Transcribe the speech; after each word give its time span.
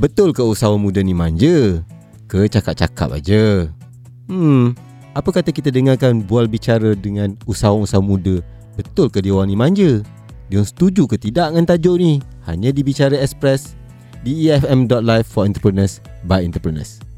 Betul 0.00 0.32
ke 0.32 0.40
usahawan 0.40 0.80
muda 0.80 1.04
ni 1.04 1.12
manja? 1.12 1.84
Ke 2.24 2.48
cakap-cakap 2.48 3.12
aja? 3.12 3.68
Hmm, 4.30 4.72
apa 5.12 5.28
kata 5.28 5.52
kita 5.52 5.68
dengarkan 5.68 6.24
bual 6.24 6.48
bicara 6.48 6.96
dengan 6.96 7.36
usahawan-usahawan 7.44 8.08
muda? 8.08 8.36
Betul 8.80 9.12
ke 9.12 9.20
dia 9.20 9.36
orang 9.36 9.52
ni 9.52 9.56
manja? 9.58 10.00
Dia 10.48 10.64
setuju 10.64 11.04
ke 11.04 11.20
tidak 11.20 11.52
dengan 11.52 11.68
tajuk 11.68 11.96
ni? 12.00 12.24
Hanya 12.48 12.72
di 12.72 12.80
Bicara 12.80 13.16
Express 13.20 13.76
di 14.24 14.48
efm.live 14.48 15.28
for 15.28 15.44
entrepreneurs 15.44 16.00
by 16.24 16.40
entrepreneurs. 16.40 17.11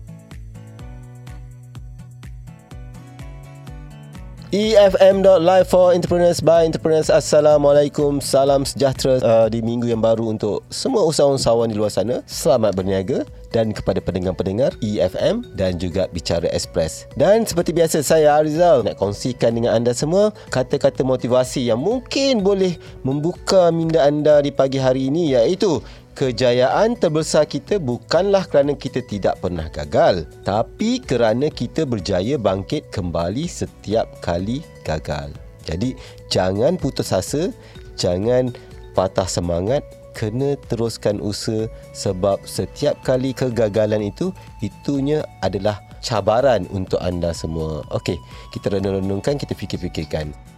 EFM.live 4.55 5.67
for 5.67 5.91
entrepreneurs 5.91 6.39
by 6.39 6.63
entrepreneurs. 6.63 7.11
Assalamualaikum. 7.11 8.23
Salam 8.23 8.63
sejahtera 8.63 9.19
uh, 9.19 9.49
di 9.51 9.59
minggu 9.59 9.91
yang 9.91 9.99
baru 9.99 10.31
untuk 10.31 10.63
semua 10.71 11.03
usahawan-usahawan 11.11 11.67
di 11.67 11.75
luar 11.75 11.91
sana. 11.91 12.23
Selamat 12.31 12.79
berniaga 12.79 13.27
dan 13.51 13.75
kepada 13.75 13.99
pendengar-pendengar 13.99 14.79
EFM 14.79 15.43
dan 15.59 15.75
juga 15.83 16.07
Bicara 16.15 16.47
Express. 16.55 17.11
Dan 17.19 17.43
seperti 17.43 17.75
biasa 17.75 18.07
saya 18.07 18.39
Arizal 18.39 18.87
nak 18.87 18.95
kongsikan 18.95 19.59
dengan 19.59 19.75
anda 19.75 19.91
semua 19.91 20.31
kata-kata 20.55 21.03
motivasi 21.03 21.67
yang 21.67 21.83
mungkin 21.83 22.47
boleh 22.47 22.79
membuka 23.03 23.75
minda 23.75 24.07
anda 24.07 24.39
di 24.39 24.55
pagi 24.55 24.79
hari 24.79 25.11
ini 25.11 25.35
iaitu 25.35 25.83
Kejayaan 26.15 26.95
terbesar 26.95 27.43
kita 27.43 27.83
bukanlah 27.83 28.47
kerana 28.47 28.79
kita 28.79 29.03
tidak 29.03 29.35
pernah 29.43 29.67
gagal, 29.67 30.31
tapi 30.47 31.03
kerana 31.03 31.51
kita 31.51 31.83
berjaya 31.83 32.39
bangkit 32.39 32.87
kembali 32.95 33.51
setiap 33.51 34.07
kali 34.23 34.63
gagal. 34.87 35.35
Jadi, 35.67 35.99
jangan 36.31 36.79
putus 36.79 37.11
asa, 37.11 37.51
jangan 37.99 38.55
patah 38.95 39.27
semangat, 39.27 39.83
kena 40.15 40.55
teruskan 40.71 41.19
usaha 41.19 41.67
sebab 41.91 42.39
setiap 42.47 42.95
kali 43.03 43.35
kegagalan 43.35 44.07
itu, 44.07 44.31
itunya 44.63 45.27
adalah 45.43 45.83
cabaran 45.99 46.71
untuk 46.71 47.03
anda 47.03 47.35
semua. 47.35 47.83
Okey, 47.91 48.23
kita 48.55 48.71
renung-renungkan, 48.71 49.35
kita 49.35 49.59
fikir-fikirkan. 49.59 50.54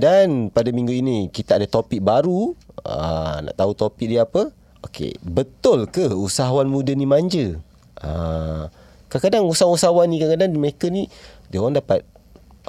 Dan 0.00 0.48
pada 0.48 0.72
minggu 0.72 0.96
ini 0.96 1.28
kita 1.28 1.60
ada 1.60 1.68
topik 1.68 2.00
baru. 2.00 2.56
Ah, 2.80 3.44
nak 3.44 3.52
tahu 3.52 3.76
topik 3.76 4.08
dia 4.08 4.24
apa? 4.24 4.48
Okey, 4.80 5.20
betul 5.20 5.84
ke 5.92 6.08
usahawan 6.08 6.64
muda 6.64 6.96
ni 6.96 7.04
manja? 7.04 7.60
Ah, 8.00 8.72
kadang-kadang 9.12 9.44
usahawan-usahawan 9.52 10.08
ni 10.08 10.16
kadang-kadang 10.16 10.56
mereka 10.56 10.88
ni 10.88 11.12
dia 11.52 11.60
orang 11.60 11.76
dapat 11.76 12.00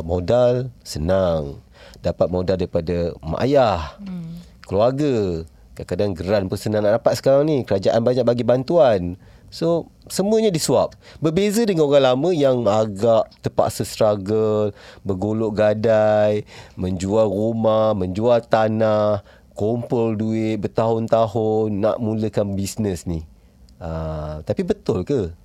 modal 0.04 0.68
senang. 0.84 1.64
Dapat 2.04 2.28
modal 2.28 2.60
daripada 2.60 3.16
mak 3.24 3.48
ayah, 3.48 3.96
hmm. 4.04 4.68
keluarga. 4.68 5.48
Kadang-kadang 5.72 6.12
geran 6.20 6.44
pun 6.52 6.60
senang 6.60 6.84
nak 6.84 7.00
dapat 7.00 7.16
sekarang 7.16 7.48
ni. 7.48 7.64
Kerajaan 7.64 8.04
banyak 8.04 8.28
bagi 8.28 8.44
bantuan. 8.44 9.16
So 9.52 9.92
semuanya 10.08 10.48
disuap. 10.48 10.96
Berbeza 11.20 11.68
dengan 11.68 11.92
orang 11.92 12.16
lama 12.16 12.30
yang 12.32 12.64
agak 12.64 13.36
terpaksa 13.44 13.84
struggle, 13.84 14.72
bergolok 15.04 15.60
gadai, 15.60 16.48
menjual 16.80 17.28
rumah, 17.28 17.92
menjual 17.92 18.40
tanah, 18.48 19.20
kumpul 19.52 20.16
duit 20.16 20.56
bertahun-tahun 20.64 21.68
nak 21.76 22.00
mulakan 22.00 22.56
bisnes 22.56 23.04
ni. 23.04 23.28
Uh, 23.78 24.40
tapi 24.48 24.64
betul 24.64 25.04
ke 25.04 25.36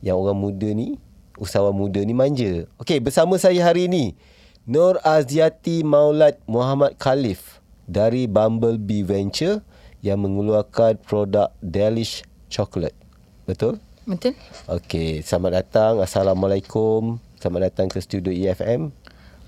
yang 0.00 0.16
orang 0.16 0.40
muda 0.40 0.72
ni, 0.72 0.96
usahawan 1.36 1.76
muda 1.76 2.00
ni 2.00 2.16
manja? 2.16 2.64
Okey, 2.80 2.96
bersama 2.96 3.36
saya 3.36 3.60
hari 3.60 3.92
ini 3.92 4.16
Nur 4.64 4.96
Aziati 5.04 5.84
Maulad 5.84 6.40
Muhammad 6.48 6.96
Khalif 6.96 7.60
dari 7.84 8.24
Bumblebee 8.24 9.04
Venture 9.04 9.60
yang 10.00 10.24
mengeluarkan 10.24 10.96
produk 11.04 11.52
Delish 11.60 12.24
Chocolate. 12.48 12.99
Betul? 13.50 13.82
Betul. 14.06 14.38
Okey, 14.70 15.26
selamat 15.26 15.50
datang. 15.58 15.98
Assalamualaikum. 15.98 17.18
Selamat 17.42 17.66
datang 17.66 17.90
ke 17.90 17.98
studio 17.98 18.30
EFM. 18.30 18.94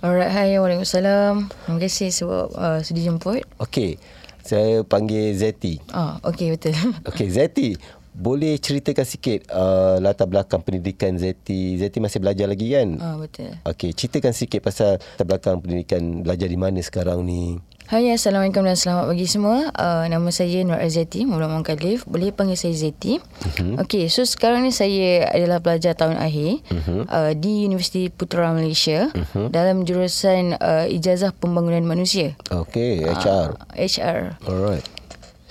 Alright, 0.02 0.34
hai. 0.34 0.58
Waalaikumsalam. 0.58 1.46
Terima 1.46 1.78
kasih 1.78 2.10
sebab 2.10 2.50
uh, 2.50 2.78
sudi 2.82 3.06
jemput. 3.06 3.46
Okey, 3.62 4.02
saya 4.42 4.82
panggil 4.82 5.38
Zeti. 5.38 5.78
Oh, 5.94 6.18
okey, 6.34 6.58
betul. 6.58 6.74
Okey, 7.14 7.30
Zeti. 7.30 7.78
Boleh 8.12 8.58
ceritakan 8.58 9.06
sikit 9.06 9.46
uh, 9.54 10.02
latar 10.02 10.26
belakang 10.26 10.66
pendidikan 10.66 11.14
Zeti. 11.14 11.78
Zeti 11.78 12.02
masih 12.02 12.18
belajar 12.18 12.50
lagi 12.50 12.74
kan? 12.74 12.98
Oh, 12.98 13.16
betul. 13.22 13.54
Okey, 13.62 13.94
ceritakan 13.94 14.34
sikit 14.34 14.66
pasal 14.66 14.98
latar 14.98 15.26
belakang 15.30 15.62
pendidikan 15.62 16.26
belajar 16.26 16.50
di 16.50 16.58
mana 16.58 16.82
sekarang 16.82 17.22
ni. 17.22 17.62
Hai, 17.92 18.08
Assalamualaikum 18.08 18.64
dan 18.64 18.72
selamat 18.72 19.04
pagi 19.04 19.28
semua. 19.28 19.68
Uh, 19.76 20.08
nama 20.08 20.32
saya 20.32 20.64
Nur 20.64 20.80
Azati, 20.80 21.28
Muhammad 21.28 21.60
Muhammad 21.60 21.76
Khalif. 21.76 22.08
Boleh 22.08 22.32
panggil 22.32 22.56
saya 22.56 22.72
Zati. 22.72 23.20
Uh-huh. 23.20 23.84
Okey, 23.84 24.08
so 24.08 24.24
sekarang 24.24 24.64
ni 24.64 24.72
saya 24.72 25.28
adalah 25.28 25.60
pelajar 25.60 25.92
tahun 25.92 26.16
akhir 26.16 26.64
uh-huh. 26.72 27.04
uh, 27.04 27.32
di 27.36 27.68
Universiti 27.68 28.08
Putra 28.08 28.48
Malaysia 28.56 29.12
uh-huh. 29.12 29.52
dalam 29.52 29.84
jurusan 29.84 30.56
uh, 30.56 30.88
Ijazah 30.88 31.36
Pembangunan 31.36 31.84
Manusia. 31.84 32.32
Okey, 32.48 33.04
HR. 33.04 33.60
Uh, 33.60 33.76
HR. 33.76 34.40
Alright. 34.48 34.88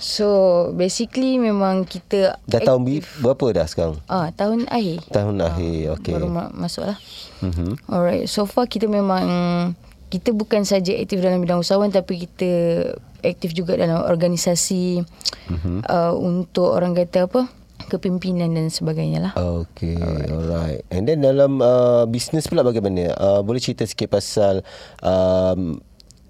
So, 0.02 0.26
basically 0.74 1.38
memang 1.38 1.86
kita... 1.86 2.42
Dah 2.50 2.58
tahun 2.58 3.06
berapa 3.22 3.62
dah 3.62 3.70
sekarang? 3.70 4.02
Ah, 4.10 4.34
tahun 4.34 4.66
akhir. 4.66 5.14
Tahun 5.14 5.38
akhir, 5.38 5.78
uh, 5.78 5.94
okey. 5.94 6.14
Baru 6.18 6.26
ma- 6.26 6.50
masuk 6.50 6.90
lah. 6.90 6.98
Uh-huh. 7.38 7.78
Alright, 7.86 8.26
so 8.26 8.50
far 8.50 8.66
kita 8.66 8.90
memang 8.90 9.30
kita 10.12 10.36
bukan 10.36 10.68
saja 10.68 10.92
aktif 10.92 11.24
dalam 11.24 11.40
bidang 11.40 11.64
usahawan 11.64 11.88
tapi 11.88 12.28
kita 12.28 12.50
aktif 13.24 13.56
juga 13.56 13.80
dalam 13.80 14.04
organisasi 14.04 15.00
mm-hmm. 15.00 15.88
uh, 15.88 16.12
untuk 16.12 16.68
orang 16.68 16.92
kata 16.92 17.24
apa 17.24 17.48
kepimpinan 17.88 18.52
dan 18.52 18.68
sebagainya 18.68 19.24
lah. 19.24 19.32
Okay, 19.36 19.96
alright. 19.96 20.28
alright. 20.28 20.80
And 20.92 21.08
then 21.08 21.24
dalam 21.24 21.64
uh, 21.64 22.04
bisnes 22.04 22.44
pula 22.44 22.60
bagaimana? 22.60 23.16
Uh, 23.16 23.40
boleh 23.40 23.58
cerita 23.58 23.88
sikit 23.88 24.12
pasal 24.12 24.60
um, 25.00 25.80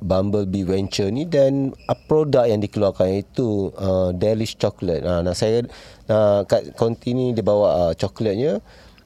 Bumblebee 0.02 0.66
Venture 0.66 1.10
ni 1.14 1.26
dan 1.26 1.70
uh, 1.86 1.98
produk 2.06 2.46
yang 2.46 2.62
dikeluarkan 2.62 3.22
itu 3.22 3.70
uh, 3.78 4.10
Delish 4.14 4.58
Chocolate. 4.58 5.06
Uh, 5.06 5.20
nah 5.22 5.34
saya 5.34 5.62
uh, 6.10 6.42
kat 6.46 6.74
konti 6.74 7.14
ni 7.14 7.30
dia 7.34 7.46
bawa 7.46 7.90
uh, 7.90 7.92
coklatnya 7.94 8.58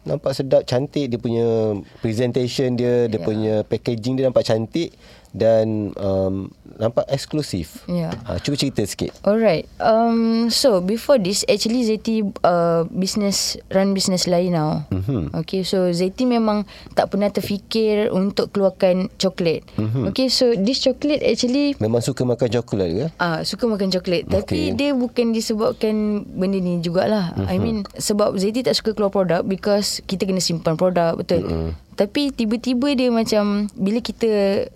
nampak 0.07 0.33
sedap 0.39 0.63
cantik 0.63 1.11
dia 1.11 1.19
punya 1.19 1.77
presentation 1.99 2.79
dia 2.79 3.11
dia 3.11 3.19
yeah. 3.19 3.27
punya 3.27 3.55
packaging 3.67 4.15
dia 4.15 4.31
nampak 4.31 4.47
cantik 4.47 4.95
dan 5.37 5.93
um, 6.01 6.49
nampak 6.81 7.05
eksklusif. 7.13 7.85
Yeah. 7.85 8.17
Uh, 8.25 8.41
cuba 8.41 8.57
cerita 8.57 8.83
sikit. 8.85 9.13
Alright. 9.25 9.69
Um, 9.81 10.49
so 10.49 10.81
before 10.81 11.21
this, 11.21 11.45
actually 11.49 11.85
Zeti 11.85 12.25
uh, 12.45 12.89
business 12.89 13.61
run 13.73 13.93
business 13.93 14.25
lain 14.25 14.57
now. 14.57 14.89
Mm-hmm. 14.93 15.37
Okay, 15.45 15.65
so 15.65 15.93
Zeti 15.93 16.25
memang 16.25 16.65
tak 16.97 17.13
pernah 17.13 17.29
terfikir 17.29 18.09
untuk 18.13 18.53
keluarkan 18.53 19.13
coklat. 19.21 19.65
Mm-hmm. 19.77 20.05
Okay, 20.13 20.29
so 20.33 20.57
this 20.57 20.81
chocolate 20.81 21.21
actually 21.21 21.77
memang 21.81 22.01
suka 22.01 22.25
makan 22.25 22.49
coklat 22.49 22.89
ke? 22.93 23.07
Ah, 23.21 23.25
uh, 23.25 23.39
suka 23.45 23.69
makan 23.69 23.93
coklat. 23.93 24.25
Okay. 24.29 24.37
Tapi 24.41 24.61
dia 24.77 24.91
bukan 24.97 25.37
disebabkan 25.37 26.25
benda 26.25 26.61
ni 26.61 26.81
jugalah. 26.81 27.37
Mm-hmm. 27.37 27.53
I 27.53 27.57
mean 27.61 27.77
sebab 27.97 28.37
Zeti 28.41 28.65
tak 28.65 28.77
suka 28.77 28.97
keluar 28.97 29.13
produk 29.13 29.45
because 29.45 30.01
kita 30.05 30.25
kena 30.29 30.41
simpan 30.41 30.77
produk, 30.77 31.17
betul? 31.17 31.45
Mm-hmm. 31.45 31.86
Tapi 31.97 32.29
tiba-tiba 32.29 32.93
dia 32.93 33.09
macam 33.09 33.73
bila 33.73 34.05
kita 34.05 34.29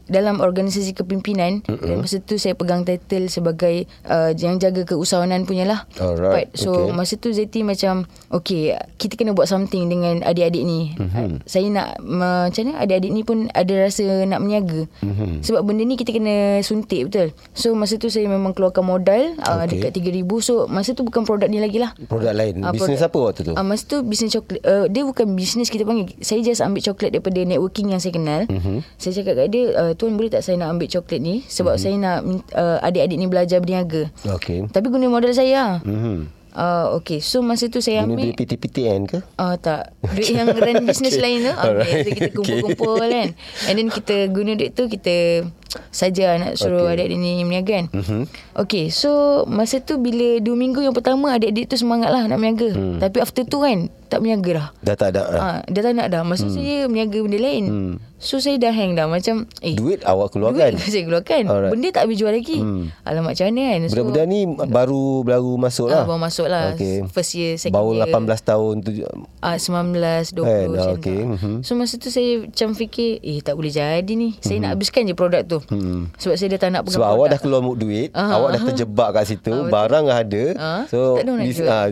dalam 0.08 0.40
organisasi 0.40 0.96
kepimpinan 0.96 1.60
mm-hmm. 1.68 1.84
dan 1.84 1.94
masa 2.00 2.16
tu 2.24 2.40
saya 2.40 2.56
pegang 2.56 2.88
title 2.88 3.28
sebagai 3.28 3.84
uh, 4.08 4.32
yang 4.32 4.56
jaga 4.56 4.88
keusahawanan 4.88 5.44
punya 5.44 5.68
lah. 5.68 5.84
Alright. 6.00 6.48
So 6.56 6.88
okay. 6.88 6.96
masa 6.96 7.20
tu 7.20 7.28
Zeti 7.36 7.60
macam 7.60 8.08
okay 8.32 8.72
kita 8.96 9.20
kena 9.20 9.36
buat 9.36 9.52
something 9.52 9.92
dengan 9.92 10.24
adik-adik 10.24 10.64
ni. 10.64 10.96
Mm-hmm. 10.96 11.44
Saya 11.44 11.68
nak 11.68 12.00
macam 12.00 12.62
ni 12.64 12.72
adik-adik 12.72 13.12
ni 13.12 13.22
pun 13.22 13.52
ada 13.52 13.72
rasa 13.84 14.24
nak 14.24 14.40
meniaga. 14.40 14.88
Mm-hmm. 15.04 15.44
Sebab 15.44 15.60
benda 15.60 15.84
ni 15.84 16.00
kita 16.00 16.16
kena 16.16 16.64
suntik 16.64 17.12
betul. 17.12 17.36
So 17.52 17.76
masa 17.76 18.00
tu 18.00 18.08
saya 18.08 18.24
memang 18.32 18.56
keluarkan 18.56 18.82
modal 18.88 19.36
uh, 19.44 19.68
okay. 19.68 19.92
dekat 19.92 20.00
3000 20.00 20.24
so 20.40 20.64
masa 20.72 20.96
tu 20.96 21.04
bukan 21.04 21.28
produk 21.28 21.52
ni 21.52 21.60
lagi 21.60 21.76
lah. 21.76 21.92
Produk 22.08 22.32
lain. 22.32 22.64
Uh, 22.64 22.72
bisnes 22.72 23.04
apa 23.04 23.18
waktu 23.20 23.44
tu? 23.44 23.52
Uh, 23.52 23.66
masa 23.66 23.84
tu 23.84 24.00
bisnes 24.00 24.32
coklat. 24.32 24.64
Uh, 24.64 24.88
dia 24.88 25.04
bukan 25.04 25.36
bisnes 25.36 25.68
kita 25.68 25.84
panggil. 25.84 26.16
Saya 26.24 26.40
just 26.40 26.64
ambil 26.64 26.80
coklat 26.80 27.09
coklat 27.10 27.18
daripada 27.18 27.40
networking 27.42 27.88
yang 27.90 28.00
saya 28.00 28.12
kenal. 28.14 28.42
Mm-hmm. 28.46 28.78
Saya 28.96 29.12
cakap 29.18 29.34
kat 29.34 29.46
dia, 29.50 29.62
uh, 29.74 29.92
tuan 29.98 30.14
boleh 30.14 30.30
tak 30.30 30.42
saya 30.46 30.56
nak 30.62 30.78
ambil 30.78 30.88
coklat 30.88 31.20
ni 31.20 31.42
sebab 31.50 31.74
mm-hmm. 31.74 31.82
saya 31.82 31.96
nak 31.98 32.18
uh, 32.54 32.78
adik-adik 32.86 33.18
ni 33.18 33.26
belajar 33.26 33.58
berniaga. 33.58 34.02
Okay. 34.22 34.64
Tapi 34.70 34.86
guna 34.88 35.10
modal 35.10 35.34
saya. 35.34 35.82
Mm-hmm. 35.82 36.38
Uh, 36.50 36.98
okay 36.98 37.22
So 37.22 37.46
masa 37.46 37.70
tu 37.70 37.78
saya 37.78 38.02
ambil 38.02 38.26
Guna 38.26 38.34
duit 38.34 38.42
PTPTN 38.42 39.06
ke? 39.06 39.22
Uh, 39.38 39.54
tak 39.54 39.94
Duit 40.18 40.34
yang 40.34 40.50
run 40.50 40.82
business 40.82 41.14
okay. 41.14 41.22
lain 41.22 41.46
tu 41.46 41.54
okay. 41.54 41.70
Right. 41.78 41.94
So 42.02 42.10
kita 42.10 42.30
kumpul-kumpul 42.42 42.94
okay. 42.98 43.10
kan 43.14 43.28
And 43.70 43.74
then 43.78 43.86
kita 43.86 44.26
guna 44.34 44.58
duit 44.58 44.74
tu 44.74 44.90
Kita 44.90 45.46
saja 45.94 46.34
nak 46.42 46.58
suruh 46.58 46.90
okay. 46.90 47.06
adik-adik 47.06 47.22
ni 47.22 47.46
meniaga 47.46 47.70
kan 47.70 47.86
mm-hmm. 47.94 48.22
Okay 48.66 48.90
So 48.90 49.46
Masa 49.46 49.78
tu 49.78 50.02
bila 50.02 50.42
Dua 50.42 50.58
minggu 50.58 50.82
yang 50.82 50.90
pertama 50.90 51.38
Adik-adik 51.38 51.70
tu 51.70 51.78
semangat 51.78 52.10
lah 52.10 52.26
Nak 52.26 52.42
meniaga 52.42 52.74
mm. 52.74 52.98
Tapi 52.98 53.22
after 53.22 53.46
tu 53.46 53.62
kan 53.62 53.86
Tak 54.10 54.18
meniaga 54.18 54.50
dah 54.52 54.66
Dah 54.82 54.94
tak 54.94 55.08
ada 55.14 55.22
uh, 55.30 55.58
Dah 55.64 55.80
tak 55.80 55.92
nak 55.94 56.06
dah 56.10 56.22
Maksud 56.22 56.50
mm. 56.50 56.54
saya 56.54 56.76
Meniaga 56.84 57.18
benda 57.22 57.38
lain 57.38 57.64
mm. 57.64 57.92
So 58.20 58.36
saya 58.36 58.58
dah 58.58 58.68
hang 58.68 58.92
dah 58.92 59.06
Macam 59.06 59.48
eh 59.60 59.72
Duit 59.72 60.04
awak 60.04 60.34
keluarkan 60.34 60.76
Duit 60.76 60.92
saya 60.92 61.06
keluarkan 61.06 61.42
Alright. 61.46 61.72
Benda 61.72 61.88
tak 61.88 62.02
habis 62.04 62.18
jual 62.18 62.28
lagi 62.28 62.58
hmm. 62.58 62.92
Alamak 63.00 63.32
macam 63.32 63.46
mana 63.48 63.62
kan 63.64 63.80
Budak-budak 63.88 64.24
ni 64.26 64.40
baru 64.68 65.04
baru 65.22 65.52
masuk 65.56 65.88
ah, 65.88 65.92
lah 65.94 66.04
Baru 66.04 66.20
masuk 66.20 66.46
lah 66.46 66.64
Okey. 66.74 67.08
First 67.08 67.32
year 67.32 67.56
second 67.56 67.80
Baru 67.80 67.96
year 67.96 68.12
18 68.12 68.44
tahun 68.44 68.74
tu 68.82 68.90
Ah 69.40 69.56
19 69.56 70.36
20 70.36 70.36
Kan, 70.36 70.66
macam 70.68 70.92
okey, 70.98 71.16
tu. 71.16 71.32
mhm. 71.32 71.54
So 71.62 71.72
masa 71.72 71.94
tu 71.96 72.10
saya 72.10 72.44
macam 72.44 72.68
fikir 72.74 73.22
eh 73.22 73.40
tak 73.40 73.54
boleh 73.54 73.72
jadi 73.72 74.12
ni. 74.12 74.36
Saya 74.36 74.58
nak 74.58 74.76
habiskan 74.76 75.08
je 75.08 75.14
produk 75.14 75.40
tu. 75.40 75.58
Sebab 76.18 76.34
saya 76.36 76.48
dah 76.50 76.60
tak 76.60 76.70
nak 76.70 76.82
pegang. 76.82 77.00
Sebab 77.00 77.06
produk. 77.06 77.16
awak 77.16 77.26
dah 77.30 77.40
keluar 77.40 77.60
duit 77.72 78.08
Ah. 78.12 78.36
Awak 78.36 78.48
dah 78.50 78.60
terjebak 78.68 79.08
kat 79.14 79.24
situ 79.26 79.54
Barang 79.68 80.04
dah 80.04 80.18
ada 80.18 80.44
Ah, 80.60 80.82
So 80.86 81.16
tak 81.16 81.24
bis- 81.40 81.56
jual. 81.56 81.70
ah, 81.70 81.86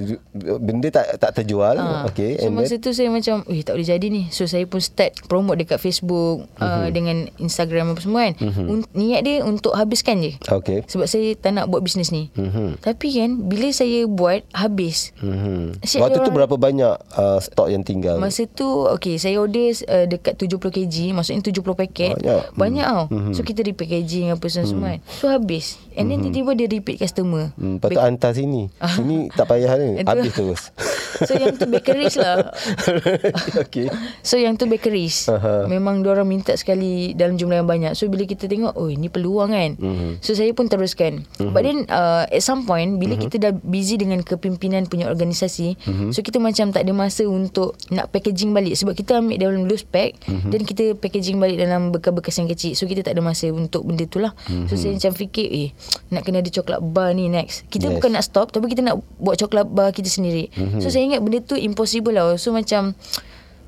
Benda 0.59 0.89
tak 0.91 1.07
tak 1.17 1.31
terjual 1.35 1.77
Ah, 1.79 2.05
Okay 2.09 2.39
So 2.39 2.49
masa 2.49 2.75
then 2.75 2.81
tu 2.81 2.91
saya 2.91 3.09
macam 3.09 3.45
Eh 3.47 3.61
tak 3.61 3.75
boleh 3.75 3.87
jadi 3.87 4.07
ni. 4.07 4.29
So 4.29 4.45
saya 4.45 4.65
pun 4.65 4.79
start 4.79 5.15
Promote 5.25 5.59
dekat 5.59 5.79
Facebook 5.79 6.47
Mhm. 6.51 6.61
uh, 6.61 6.89
Dengan 6.89 7.17
Instagram 7.37 7.93
apa 7.93 8.01
semua 8.01 8.21
kan. 8.25 8.35
Un- 8.61 8.87
Niat 8.91 9.23
dia 9.23 9.43
untuk 9.43 9.73
habiskan 9.73 10.19
je. 10.19 10.35
Okay. 10.43 10.83
Sebab 10.85 11.05
saya 11.05 11.33
tak 11.35 11.53
nak 11.53 11.67
buat 11.67 11.81
bisnes 11.81 12.09
ni. 12.09 12.33
Mhm. 12.33 12.81
Tapi 12.81 13.09
kan 13.13 13.31
Bila 13.45 13.69
saya 13.71 14.05
buat 14.05 14.43
Habis. 14.51 15.13
Mhm. 15.19 15.81
Asyik 15.81 16.01
Waktu 16.01 16.19
tu 16.21 16.31
berapa 16.31 16.55
banyak 16.55 16.95
uh, 17.13 17.39
stok 17.39 17.69
yang 17.69 17.83
tinggal? 17.83 18.17
Masa 18.19 18.45
tu 18.45 18.67
Okay 18.91 19.17
saya 19.17 19.39
order 19.39 19.69
uh, 19.85 20.05
Dekat 20.05 20.35
70 20.37 20.59
kg. 20.69 20.95
Maksudnya 21.13 21.43
70 21.43 21.75
paket. 21.77 22.13
Banyak. 22.17 22.43
Banyak 22.55 22.87
tau. 22.87 23.05
So 23.33 23.43
kita 23.43 23.63
repackaging 23.63 24.31
Apa 24.31 24.47
semua 24.49 24.97
kan. 24.97 25.01
So 25.13 25.29
habis. 25.29 25.77
And 25.93 26.09
then 26.09 26.23
tiba-tiba 26.23 26.55
dia 26.55 26.69
repeat 26.71 26.97
customer. 26.97 27.51
Hmm, 27.55 27.79
patut 27.79 27.99
hantar 27.99 28.31
sini. 28.31 28.71
Sini 28.97 29.27
tak 29.29 29.47
payah 29.47 29.75
ni. 29.75 30.01
Habis 30.01 30.33
terus. 30.33 30.63
So 31.19 31.35
yang 31.35 31.59
tu 31.59 31.67
bakeries 32.01 32.17
lah 32.17 32.37
okay. 33.59 33.91
So 34.23 34.37
yang 34.37 34.55
tu 34.55 34.67
bakeries 34.67 35.27
Aha. 35.29 35.67
Memang 35.67 36.01
orang 36.05 36.25
minta 36.25 36.55
sekali 36.55 37.13
Dalam 37.13 37.35
jumlah 37.35 37.59
yang 37.59 37.69
banyak 37.69 37.93
So 37.93 38.07
bila 38.07 38.23
kita 38.23 38.47
tengok 38.47 38.75
Oh 38.75 38.87
ini 38.87 39.09
peluang 39.09 39.51
kan 39.51 39.71
Mhm. 39.79 40.21
So 40.21 40.33
saya 40.33 40.51
pun 40.53 40.67
teruskan 40.67 41.27
But 41.41 41.63
then 41.63 41.89
uh, 41.89 42.25
At 42.25 42.41
some 42.41 42.63
point 42.63 42.97
Bila 42.97 43.15
Mhm. 43.15 43.23
kita 43.25 43.37
dah 43.41 43.53
busy 43.55 43.97
Dengan 43.97 44.21
kepimpinan 44.21 44.87
punya 44.87 45.09
organisasi 45.09 45.75
Mhm. 45.81 46.09
So 46.11 46.21
kita 46.21 46.39
macam 46.39 46.71
tak 46.71 46.83
ada 46.83 46.93
masa 46.93 47.25
Untuk 47.25 47.75
nak 47.91 48.09
packaging 48.09 48.53
balik 48.53 48.75
Sebab 48.75 48.95
kita 48.95 49.19
ambil 49.19 49.37
dalam 49.37 49.65
loose 49.65 49.83
pack. 49.83 50.15
Dan 50.25 50.63
kita 50.63 50.95
packaging 50.95 51.37
balik 51.37 51.59
Dalam 51.59 51.91
bekas-bekas 51.91 52.37
yang 52.37 52.47
kecil 52.47 52.73
So 52.73 52.85
kita 52.85 53.03
tak 53.03 53.17
ada 53.17 53.23
masa 53.23 53.49
Untuk 53.49 53.83
benda 53.83 54.05
tu 54.05 54.19
lah 54.19 54.33
So 54.69 54.75
saya 54.75 54.95
macam 54.95 55.13
fikir 55.13 55.49
Eh 55.49 55.69
nak 56.09 56.23
kena 56.23 56.39
ada 56.39 56.49
coklat 56.49 56.79
bar 56.85 57.11
ni 57.11 57.27
next 57.27 57.67
Kita 57.67 57.89
Yes. 57.89 57.95
bukan 57.95 58.11
nak 58.13 58.23
stop 58.23 58.47
Tapi 58.49 58.69
kita 58.69 58.83
nak 58.83 59.01
buat 59.17 59.35
coklat 59.37 59.65
bar 59.67 59.91
kita 59.91 60.07
sendiri 60.07 60.53
So 60.79 60.89
saya 60.89 61.03
ingat 61.03 61.21
benda 61.21 61.41
tu 61.41 61.55
impossible 61.55 61.88
lah. 62.13 62.37
So 62.37 62.53
macam 62.53 62.93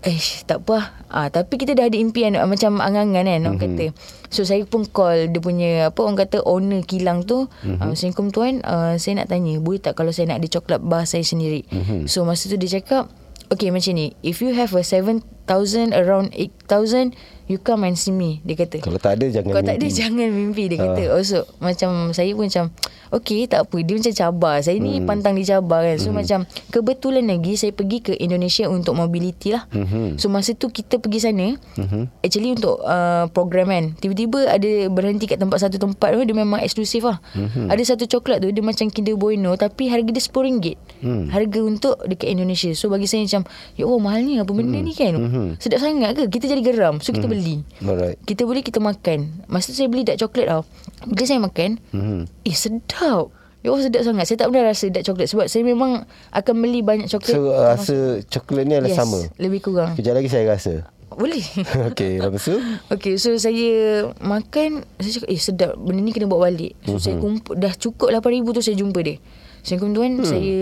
Eh 0.01 0.17
tak 0.49 0.65
apa 0.65 0.81
lah. 0.81 0.87
ah, 1.13 1.29
Tapi 1.29 1.61
kita 1.61 1.77
dah 1.77 1.85
ada 1.85 1.97
impian 2.01 2.33
ah, 2.33 2.49
Macam 2.49 2.81
angan-angan 2.81 3.29
kan 3.29 3.41
Orang 3.45 3.61
kata. 3.61 3.87
So 4.33 4.49
saya 4.49 4.65
pun 4.65 4.89
call 4.89 5.29
Dia 5.29 5.41
punya 5.45 5.93
Apa 5.93 6.09
orang 6.09 6.17
kata 6.17 6.41
Owner 6.49 6.81
kilang 6.89 7.29
tu. 7.29 7.53
Mm-hmm. 7.61 7.85
uh, 7.85 7.93
Assalamualaikum 7.93 8.33
tuan. 8.33 8.65
Uh, 8.65 8.97
Saya 8.97 9.21
nak 9.21 9.29
tanya 9.29 9.61
Boleh 9.61 9.77
tak 9.77 10.01
kalau 10.01 10.09
saya 10.09 10.33
nak 10.33 10.41
ada 10.41 10.49
coklat 10.49 10.81
bar 10.81 11.05
saya 11.05 11.21
sendiri? 11.21 11.69
So 12.09 12.25
masa 12.25 12.49
tu 12.49 12.57
dia 12.57 12.81
cakap 12.81 13.13
Okay 13.51 13.75
macam 13.75 13.99
ni. 13.99 14.15
If 14.23 14.39
you 14.41 14.55
have 14.55 14.71
a 14.79 14.87
7,000 14.87 15.27
Around 15.91 16.31
8,000 16.39 17.13
You 17.51 17.59
come 17.59 17.83
and 17.83 17.99
see 17.99 18.15
me 18.15 18.39
Dia 18.47 18.55
kata. 18.55 18.79
Kalau 18.79 19.03
tak 19.03 19.19
ada 19.19 19.27
jangan 19.27 19.51
Kalau 19.51 19.67
tak 19.67 19.75
ada 19.75 19.83
mimpi. 19.83 19.99
jangan 19.99 20.29
mimpi 20.31 20.65
Dia 20.71 20.79
kata. 20.79 21.03
Oh, 21.11 21.23
so, 21.27 21.43
Macam 21.59 22.15
saya 22.15 22.31
pun 22.39 22.47
macam 22.47 22.71
Okay 23.11 23.51
tak 23.51 23.67
apa. 23.67 23.77
Dia 23.83 23.99
macam 23.99 24.15
cabar. 24.15 24.55
Saya 24.63 24.79
ni 24.79 25.03
pantang 25.03 25.35
dicabar 25.35 25.83
kan. 25.83 25.99
So 25.99 26.15
macam 26.15 26.47
Kebetulan 26.71 27.27
lagi 27.27 27.59
Saya 27.59 27.75
pergi 27.75 27.99
ke 28.07 28.13
Indonesia 28.15 28.71
Untuk 28.71 28.95
mobility 28.95 29.51
lah. 29.51 29.67
Mhm. 29.75 30.23
So 30.23 30.31
masa 30.31 30.55
tu 30.55 30.71
kita 30.71 31.03
pergi 31.03 31.27
sana 31.27 31.59
Actually 32.23 32.55
untuk 32.55 32.79
uh, 32.87 33.27
program 33.35 33.75
kan. 33.75 33.99
Tiba-tiba 33.99 34.47
ada 34.47 34.71
berhenti 34.87 35.27
kat 35.27 35.43
tempat 35.43 35.59
satu 35.59 35.83
tempat 35.83 36.15
tu 36.15 36.23
Dia 36.23 36.37
memang 36.39 36.63
eksklusif 36.63 37.03
lah. 37.03 37.19
Ada 37.67 37.83
satu 37.83 38.07
coklat 38.07 38.47
tu 38.47 38.55
Dia 38.55 38.63
macam 38.63 38.87
Kinder 38.95 39.19
Bueno 39.19 39.59
Tapi 39.59 39.91
harga 39.91 40.07
dia 40.07 40.23
RM10 40.23 40.79
Harga 41.35 41.61
untuk 41.67 41.99
dekat 42.07 42.31
Indonesia. 42.31 42.71
So 42.79 42.87
bagi 42.87 43.11
saya 43.11 43.27
macam 43.27 43.43
Ya 43.75 43.91
Allah 43.91 43.99
mahal 43.99 44.23
ni. 44.23 44.39
Apa 44.39 44.55
benda 44.55 44.79
ni 44.79 44.95
kan? 44.95 45.19
Sedap 45.59 45.83
sangat 45.83 46.15
ke? 46.15 46.31
Kita 46.31 46.47
jadi 46.47 46.63
geram. 46.63 47.03
So 47.03 47.11
kita 47.11 47.27
beli 47.27 47.40
Alright. 47.81 48.19
kita 48.23 48.43
beli 48.43 48.61
kita 48.61 48.79
makan 48.79 49.45
Masa 49.47 49.71
tu 49.71 49.77
saya 49.77 49.87
beli 49.87 50.03
dark 50.03 50.19
coklat 50.19 50.47
tau 50.47 50.63
Bila 51.05 51.25
saya 51.25 51.39
makan 51.39 51.71
Mhm. 51.91 52.21
Eh 52.43 52.53
sedap 52.53 53.33
Ya 53.61 53.69
Allah 53.69 53.85
sedap 53.85 54.03
sangat 54.03 54.25
Saya 54.25 54.39
tak 54.39 54.49
pernah 54.49 54.65
rasa 54.67 54.87
dark 54.87 55.05
coklat 55.05 55.27
Sebab 55.27 55.47
saya 55.47 55.63
memang 55.63 56.03
Akan 56.31 56.55
beli 56.57 56.81
banyak 56.81 57.07
coklat 57.07 57.35
So 57.35 57.51
uh, 57.51 57.71
rasa 57.71 57.97
coklat 58.25 58.65
ni 58.65 58.75
adalah 58.75 58.89
yes, 58.89 58.99
sama. 58.99 59.21
Lebih 59.37 59.61
kurang 59.63 59.93
Kejap 59.95 60.15
lagi 60.15 60.29
saya 60.29 60.45
rasa. 60.47 60.75
Boleh 61.11 61.43
okay, 61.91 62.17
lepas 62.17 62.41
tu? 62.41 62.57
Okay 62.89 63.15
so 63.17 63.35
saya 63.35 63.69
makan 64.19 64.81
Saya 64.97 65.13
cakap 65.13 65.29
eh 65.29 65.37
sedap 65.39 65.73
Benda 65.77 66.01
ni 66.01 66.11
kena 66.11 66.25
bawa 66.25 66.47
balik 66.47 66.73
So 66.83 66.97
Mhm. 66.97 67.01
saya 67.01 67.15
kumpul 67.17 67.55
Dah 67.55 67.75
cukup 67.75 68.09
RM8,000 68.11 68.47
tu 68.49 68.63
saya 68.63 68.77
jumpa 68.77 69.01
dia 69.01 69.17
Assalamualaikum 69.61 69.93
tuan 69.93 70.13
hmm. 70.15 70.25
Saya 70.25 70.57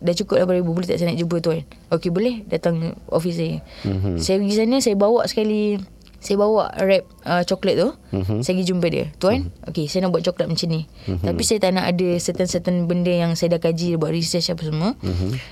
dah 0.00 0.14
cukup 0.16 0.36
RM8,000 0.40 0.66
Boleh 0.66 0.88
tak 0.88 0.96
saya 0.96 1.06
nak 1.06 1.20
jumpa 1.20 1.36
tuan 1.38 1.60
Okay 1.88 2.10
boleh 2.10 2.34
Datang 2.44 2.74
office 3.06 3.36
saya 3.36 3.62
Mhm. 3.84 4.16
Saya 4.18 4.36
pergi 4.40 4.54
sana 4.56 4.76
Saya 4.80 4.96
bawa 4.96 5.22
sekali 5.22 5.78
saya 6.24 6.40
bawa 6.40 6.72
wrap 6.78 7.04
uh, 7.22 7.44
coklat 7.44 7.76
tu. 7.76 7.88
Mhm. 8.10 8.40
Saya 8.40 8.56
pergi 8.56 8.66
jumpa 8.66 8.86
dia. 8.88 9.04
Tuan 9.14 9.52
Okay 9.62 9.84
saya 9.84 10.02
nak 10.02 10.10
buat 10.10 10.24
coklat 10.24 10.48
macam 10.48 10.66
ni. 10.66 10.88
Tapi 11.04 11.42
saya 11.42 11.58
tak 11.58 11.72
nak 11.72 11.84
ada 11.84 12.08
Certain-certain 12.16 12.86
benda 12.86 13.10
Yang 13.10 13.36
saya 13.36 13.52
dah 13.52 13.60
kaji 13.60 13.94
Buat 13.94 14.08
research 14.10 14.48
apa 14.48 14.62
semua. 14.62 14.88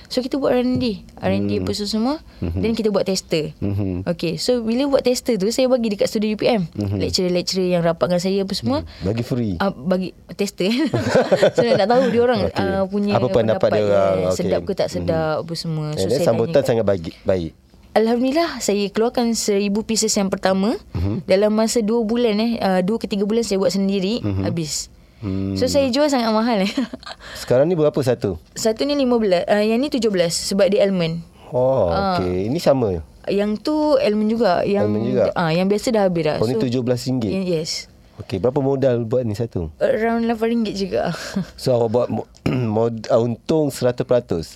So 0.07 0.19
kita 0.19 0.35
buat 0.35 0.49
R&D 0.51 0.81
R&D 1.15 1.51
apa 1.59 1.71
semua 1.75 2.13
Then 2.39 2.73
kita 2.73 2.89
buat 2.89 3.03
tester. 3.03 3.53
Mhm. 3.59 4.07
Okay 4.07 4.35
so 4.35 4.59
bila 4.59 4.89
buat 4.89 5.03
tester 5.03 5.35
tu 5.35 5.47
Saya 5.47 5.67
bagi 5.67 5.91
dekat 5.91 6.07
studio 6.07 6.33
UPM 6.33 6.65
Lecturer-lecturer 6.73 7.69
yang 7.69 7.81
rapat 7.81 8.09
dengan 8.09 8.21
saya 8.21 8.39
Apa 8.41 8.53
semua. 8.53 8.77
Bagi 8.99 9.21
free. 9.21 9.53
uh, 9.59 9.69
Bagi 9.69 10.09
tester. 10.33 10.73
So 11.53 11.61
nak 11.61 11.85
tahu 11.85 12.09
dia 12.09 12.21
orang 12.21 12.41
Okay. 12.49 12.65
uh, 12.65 12.83
Punya 12.85 13.13
Apa 13.13 13.27
pendapat 13.29 13.69
dia 13.69 13.83
orang, 13.83 14.17
okay. 14.25 14.35
Sedap 14.39 14.61
ke 14.63 14.73
tak 14.73 14.87
sedap 14.87 15.43
Apa 15.43 15.53
semua. 15.53 15.93
Then 15.93 16.09
saya 16.09 16.25
sambutan 16.25 16.59
tanya. 16.59 16.67
sangat 16.73 16.85
baik. 16.87 17.13
baik. 17.21 17.51
Alhamdulillah 17.93 18.57
saya 18.57 18.89
keluarkan 18.89 19.33
seribu 19.33 19.81
pieces 19.81 20.11
yang 20.11 20.27
pertama 20.27 20.73
Mhm. 20.91 21.23
dalam 21.23 21.53
masa 21.53 21.79
dua 21.79 22.01
bulan 22.01 22.35
eh 22.35 22.51
uh, 22.57 22.81
dua 22.81 22.97
ke 22.97 23.05
tiga 23.05 23.23
bulan 23.23 23.41
saya 23.41 23.57
buat 23.57 23.69
sendiri 23.69 24.19
habis. 24.41 24.89
Hmm. 25.21 25.55
So 25.55 25.65
saya 25.65 25.87
jual 25.87 26.09
sangat 26.09 26.27
mahal 26.29 26.59
eh. 26.59 26.73
Sekarang 27.39 27.63
ni 27.63 27.73
berapa 27.73 27.95
satu? 27.95 28.35
Satu 28.51 28.83
ni 28.83 28.91
15, 28.93 29.47
uh, 29.47 29.63
yang 29.63 29.79
ni 29.79 29.87
17 29.87 30.03
sebab 30.27 30.67
dia 30.67 30.83
almond. 30.83 31.23
Oh, 31.47 31.87
okay. 31.87 32.49
Ini 32.49 32.59
sama. 32.59 32.99
Yang 33.23 33.63
tu 33.63 33.75
almond 33.95 34.27
juga, 34.27 34.65
yang 34.65 34.89
Almond 34.89 35.05
juga? 35.05 35.23
ah 35.31 35.47
yang 35.47 35.71
biasa 35.71 35.95
dah 35.95 36.03
habis 36.03 36.27
dah. 36.27 36.41
Oh, 36.41 36.49
ni 36.49 36.59
RM17. 36.59 37.23
y- 37.23 37.55
Yes. 37.55 37.87
Okay, 38.13 38.37
berapa 38.37 38.61
modal 38.61 39.09
buat 39.09 39.25
ni 39.25 39.33
satu? 39.33 39.73
Around 39.81 40.29
RM8 40.29 40.65
juga. 40.77 41.09
So 41.61 41.73
awak 41.73 41.89
buat 41.89 42.07
mo- 42.13 42.29
mod, 42.75 43.09
uh, 43.09 43.25
untung 43.25 43.73
100%. 43.73 44.05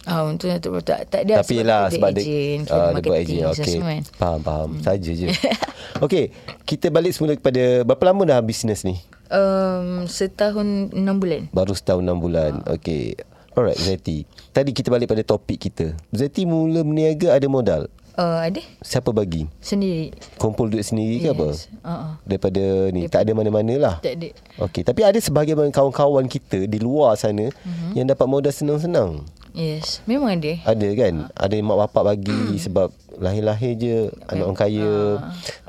Ah, 0.06 0.30
untuk 0.30 0.54
tak 0.54 0.62
tak, 0.86 1.00
tak 1.10 1.22
ada 1.26 1.42
Tapi 1.42 1.66
lah 1.66 1.90
sebab 1.90 2.10
dia, 2.14 2.22
agent, 2.22 2.62
ah, 2.70 2.94
kena 2.94 3.00
dia 3.02 3.10
buat 3.10 3.18
agent. 3.18 3.82
Kan. 3.82 4.02
Faham, 4.14 4.40
faham. 4.46 4.70
Saja 4.86 5.12
je. 5.12 5.28
okay, 6.06 6.30
kita 6.70 6.94
balik 6.94 7.18
semula 7.18 7.34
kepada 7.34 7.82
berapa 7.82 8.04
lama 8.14 8.30
dah 8.30 8.40
bisnes 8.46 8.86
ni? 8.86 9.02
Um, 9.34 10.06
setahun 10.06 10.94
enam 10.94 11.18
bulan. 11.18 11.50
Baru 11.50 11.74
setahun 11.74 12.06
6 12.06 12.14
bulan. 12.22 12.52
Okay. 12.70 13.18
Alright, 13.58 13.82
Zeti. 13.82 14.22
Tadi 14.54 14.70
kita 14.70 14.94
balik 14.94 15.10
pada 15.10 15.26
topik 15.26 15.58
kita. 15.58 15.98
Zeti 16.14 16.46
mula 16.46 16.86
berniaga 16.86 17.34
ada 17.34 17.48
modal. 17.50 17.90
Uh, 18.18 18.50
ada 18.50 18.62
Siapa 18.82 19.14
bagi? 19.14 19.46
sendiri. 19.62 20.10
Kumpul 20.42 20.74
duit 20.74 20.82
sendiri 20.82 21.22
ke 21.22 21.30
apa? 21.38 21.54
Yes. 21.54 21.70
Uh-uh. 21.86 22.18
Daripada 22.26 22.64
ni, 22.90 23.06
tak 23.06 23.30
ada 23.30 23.32
mana-mana 23.38 23.74
lah. 23.78 23.96
Tak 24.02 24.18
ada. 24.18 24.30
Okey, 24.58 24.82
tapi 24.82 25.06
ada 25.06 25.22
sebahagian 25.22 25.70
kawan-kawan 25.70 26.26
kita 26.26 26.66
di 26.66 26.82
luar 26.82 27.14
sana 27.14 27.54
mm-hmm. 27.54 27.94
yang 27.94 28.10
dapat 28.10 28.26
modal 28.26 28.50
senang-senang. 28.50 29.22
Yes, 29.54 30.02
memang 30.10 30.34
ada. 30.34 30.50
Ada 30.66 30.90
kan? 30.98 31.14
Ada 31.34 31.54
yang 31.62 31.66
mak 31.70 31.78
bapak 31.86 32.04
bagi 32.14 32.58
sebab 32.58 32.90
lahir-lahir 33.22 33.74
je 33.78 33.98
anak 34.30 34.46
orang 34.50 34.60
kaya. 34.66 34.94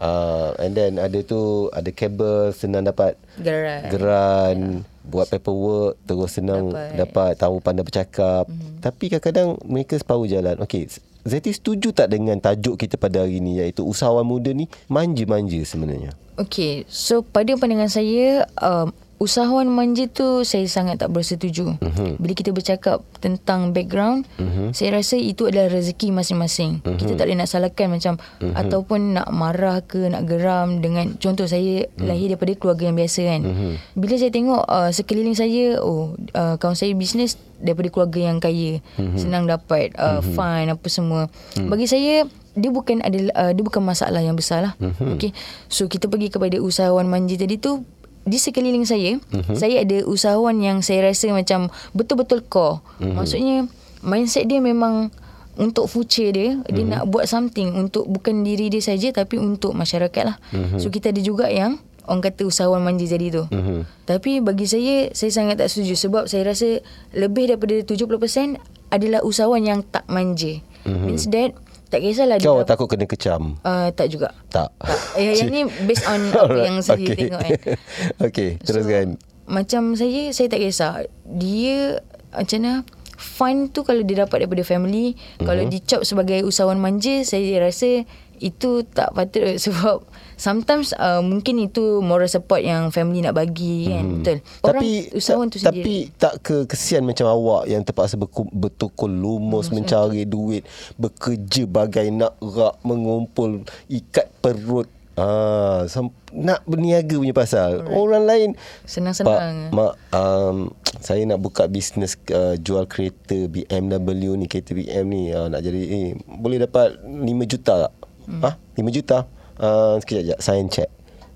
Uh, 0.00 0.52
and 0.60 0.72
then 0.72 0.96
ada 0.96 1.20
tu 1.20 1.68
ada 1.72 1.88
kabel 1.92 2.52
senang 2.56 2.84
dapat 2.84 3.16
Gerai. 3.40 3.92
geran, 3.92 4.88
buat 5.04 5.28
paperwork 5.28 6.00
terus 6.04 6.36
senang 6.36 6.72
Dapat. 6.72 6.96
dapat, 6.96 7.32
tahu 7.40 7.60
pandai 7.60 7.84
bercakap. 7.84 8.48
Mm-hmm. 8.48 8.80
Tapi 8.80 9.04
kadang-kadang 9.12 9.48
mereka 9.68 10.00
separuh 10.00 10.28
jalan. 10.28 10.56
Okey, 10.64 10.88
Zeti 11.28 11.52
setuju 11.52 11.92
tak 11.92 12.08
dengan 12.08 12.40
tajuk 12.40 12.80
kita 12.80 12.96
pada 12.96 13.22
hari 13.22 13.44
ni 13.44 13.60
iaitu 13.60 13.84
usahawan 13.84 14.24
muda 14.24 14.56
ni 14.56 14.64
manja-manja 14.88 15.60
sebenarnya? 15.60 16.16
Okay, 16.40 16.88
so 16.88 17.20
pada 17.20 17.52
pandangan 17.60 17.92
saya, 17.92 18.48
um, 18.64 18.88
usahawan 19.18 19.66
manja 19.66 20.06
tu 20.06 20.46
saya 20.46 20.64
sangat 20.70 21.02
tak 21.02 21.10
bersetuju. 21.10 21.74
Uh-huh. 21.78 22.14
Bila 22.22 22.32
kita 22.34 22.54
bercakap 22.54 23.02
tentang 23.18 23.74
background, 23.74 24.24
uh-huh. 24.38 24.70
saya 24.70 24.98
rasa 24.98 25.18
itu 25.18 25.50
adalah 25.50 25.68
rezeki 25.68 26.14
masing-masing. 26.14 26.80
Uh-huh. 26.86 26.96
Kita 26.96 27.18
tak 27.18 27.26
boleh 27.26 27.38
nak 27.42 27.50
salahkan 27.50 27.86
macam 27.90 28.14
uh-huh. 28.16 28.54
ataupun 28.54 29.18
nak 29.18 29.28
marah 29.34 29.82
ke 29.82 30.06
nak 30.06 30.24
geram 30.24 30.78
dengan 30.78 31.18
contoh 31.18 31.50
saya 31.50 31.84
uh-huh. 31.84 32.06
lahir 32.06 32.32
daripada 32.32 32.54
keluarga 32.54 32.88
yang 32.88 32.96
biasa 32.96 33.20
kan. 33.26 33.40
Uh-huh. 33.42 33.72
Bila 33.98 34.14
saya 34.16 34.30
tengok 34.30 34.62
uh, 34.64 34.90
sekeliling 34.94 35.36
saya, 35.36 35.82
oh 35.82 36.14
uh, 36.38 36.54
kawan 36.56 36.78
saya 36.78 36.94
bisnes 36.94 37.36
daripada 37.58 37.90
keluarga 37.90 38.20
yang 38.30 38.38
kaya, 38.38 38.78
uh-huh. 38.96 39.18
senang 39.18 39.50
dapat 39.50 39.92
uh, 39.98 40.22
uh-huh. 40.22 40.34
fine 40.34 40.70
apa 40.70 40.86
semua. 40.86 41.26
Uh-huh. 41.26 41.66
Bagi 41.66 41.90
saya 41.90 42.22
dia 42.58 42.74
bukan 42.74 42.98
ada 43.06 43.18
uh, 43.38 43.52
dia 43.54 43.62
bukan 43.62 43.82
masalah 43.82 44.22
yang 44.22 44.38
besar 44.38 44.62
lah. 44.62 44.72
Uh-huh. 44.78 45.18
Okay. 45.18 45.34
So 45.66 45.90
kita 45.90 46.06
pergi 46.06 46.30
kepada 46.30 46.58
usahawan 46.62 47.06
manja 47.10 47.34
tadi 47.34 47.58
tu 47.58 47.82
di 48.28 48.38
sekeliling 48.38 48.84
saya, 48.84 49.16
uh-huh. 49.18 49.56
saya 49.56 49.82
ada 49.82 50.04
usahawan 50.04 50.60
yang 50.60 50.84
saya 50.84 51.08
rasa 51.08 51.32
macam 51.32 51.72
betul-betul 51.96 52.44
core. 52.46 52.84
Uh-huh. 53.00 53.16
Maksudnya 53.16 53.66
mindset 54.04 54.46
dia 54.46 54.60
memang 54.60 55.10
untuk 55.58 55.90
future 55.90 56.30
dia, 56.30 56.60
uh-huh. 56.60 56.70
dia 56.70 56.84
mhm. 56.86 56.90
nak 56.92 57.02
buat 57.10 57.26
something 57.26 57.74
untuk 57.74 58.06
bukan 58.06 58.46
diri 58.46 58.70
dia 58.70 58.84
saja 58.84 59.10
tapi 59.10 59.40
untuk 59.40 59.74
masyarakat 59.74 60.22
lah. 60.22 60.36
Uh-huh. 60.54 60.78
So 60.78 60.92
kita 60.92 61.10
ada 61.10 61.18
juga 61.24 61.50
yang 61.50 61.82
orang 62.08 62.24
kata 62.24 62.48
usahawan 62.48 62.80
manja 62.80 63.04
jadi 63.04 63.26
tu. 63.28 63.44
Uh-huh. 63.48 63.82
Tapi 64.08 64.40
bagi 64.40 64.64
saya, 64.64 65.12
saya 65.12 65.32
sangat 65.34 65.60
tak 65.60 65.68
setuju 65.68 65.94
sebab 65.98 66.24
saya 66.30 66.46
rasa 66.48 66.80
lebih 67.12 67.52
daripada 67.52 67.74
70% 67.84 68.56
adalah 68.88 69.20
usahawan 69.20 69.62
yang 69.64 69.80
tak 69.84 70.06
manja. 70.08 70.62
Uh-huh. 70.86 71.04
Means 71.04 71.28
that 71.28 71.52
tak 71.88 72.04
kisahlah 72.04 72.36
Kau 72.36 72.60
dia 72.60 72.68
takut 72.68 72.86
kena 72.86 73.08
kecam 73.08 73.56
uh, 73.64 73.88
Tak 73.96 74.06
juga 74.12 74.36
Tak, 74.52 74.68
tak. 74.76 75.00
Eh, 75.16 75.40
Yang 75.40 75.50
ni 75.56 75.60
based 75.88 76.04
on 76.04 76.20
Apa 76.36 76.60
yang 76.60 76.78
saya 76.84 77.00
okay. 77.00 77.16
tengok 77.16 77.40
kan 77.40 77.52
Okay 78.28 78.50
Teruskan 78.60 79.06
so, 79.16 79.20
Macam 79.48 79.82
saya 79.96 80.22
Saya 80.36 80.46
tak 80.52 80.60
kisah 80.60 81.08
Dia 81.24 82.04
Macam 82.36 82.58
mana 82.60 82.72
Fun 83.18 83.66
tu 83.74 83.82
kalau 83.82 84.06
dia 84.06 84.22
dapat 84.22 84.46
daripada 84.46 84.62
family 84.62 85.16
uh-huh. 85.16 85.48
Kalau 85.48 85.64
mhm. 85.66 85.72
dicop 85.72 86.00
sebagai 86.04 86.44
usahawan 86.44 86.78
manja 86.78 87.24
Saya 87.24 87.58
rasa 87.58 88.04
Itu 88.38 88.82
tak 88.86 89.12
patut 89.14 89.58
Sebab 89.64 90.06
sometimes 90.38 90.94
uh, 90.94 91.18
mungkin 91.18 91.58
itu 91.58 91.98
moral 91.98 92.30
support 92.30 92.62
yang 92.62 92.94
family 92.94 93.20
nak 93.20 93.34
bagi 93.34 93.90
kan 93.90 94.06
hmm. 94.06 94.14
betul 94.22 94.38
orang 94.62 94.80
tapi 94.80 94.88
usahawan 95.18 95.46
tu 95.50 95.58
tapi 95.58 96.14
tak 96.14 96.34
ke 96.46 96.56
kesian 96.70 97.02
macam 97.02 97.26
awak 97.26 97.66
yang 97.66 97.82
terpaksa 97.82 98.14
bertukul 98.54 99.10
lumus 99.10 99.68
hmm, 99.68 99.82
mencari 99.82 100.22
betul. 100.22 100.32
duit 100.38 100.62
bekerja 100.94 101.66
bagai 101.66 102.06
nak 102.14 102.38
rak 102.38 102.78
mengumpul 102.86 103.66
ikat 103.90 104.30
perut 104.38 104.86
Ah, 105.18 105.82
nak 106.30 106.62
berniaga 106.62 107.18
punya 107.18 107.34
pasal. 107.34 107.82
Alright. 107.82 107.90
Orang 107.90 108.22
lain 108.30 108.50
senang-senang. 108.86 109.74
Mak, 109.74 110.14
um, 110.14 110.70
saya 111.02 111.26
nak 111.26 111.42
buka 111.42 111.66
bisnes 111.66 112.14
uh, 112.30 112.54
jual 112.54 112.86
kereta 112.86 113.50
BMW 113.50 114.38
ni, 114.38 114.46
kereta 114.46 114.78
BM 114.78 115.10
ni, 115.10 115.34
uh, 115.34 115.50
nak 115.50 115.66
jadi 115.66 115.82
eh, 115.90 116.08
boleh 116.22 116.62
dapat 116.62 117.02
5 117.02 117.18
juta 117.50 117.90
tak? 117.90 117.92
Hmm. 118.28 118.44
Ha? 118.44 118.50
5 118.76 118.92
juta. 118.92 119.24
Uh, 119.58 119.96
sekejap, 120.04 120.38
sekejap. 120.38 120.38
Sign 120.44 120.66
check. 120.68 120.90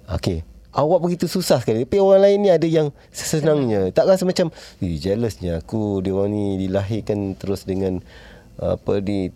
Okay. 0.07 0.45
Awak 0.73 1.01
begitu 1.05 1.29
susah 1.29 1.61
sekali. 1.61 1.85
Tapi 1.85 2.01
orang 2.01 2.23
lain 2.25 2.39
ni 2.45 2.51
ada 2.53 2.65
yang 2.65 2.93
sesenangnya. 3.13 3.93
Tak 3.93 4.09
rasa 4.09 4.25
macam, 4.25 4.49
eh, 4.81 4.97
jealousnya 4.97 5.61
aku. 5.61 6.01
Dia 6.01 6.17
orang 6.17 6.33
ni 6.33 6.45
dilahirkan 6.65 7.37
terus 7.37 7.69
dengan 7.69 8.01
apa 8.57 9.01
di 9.01 9.33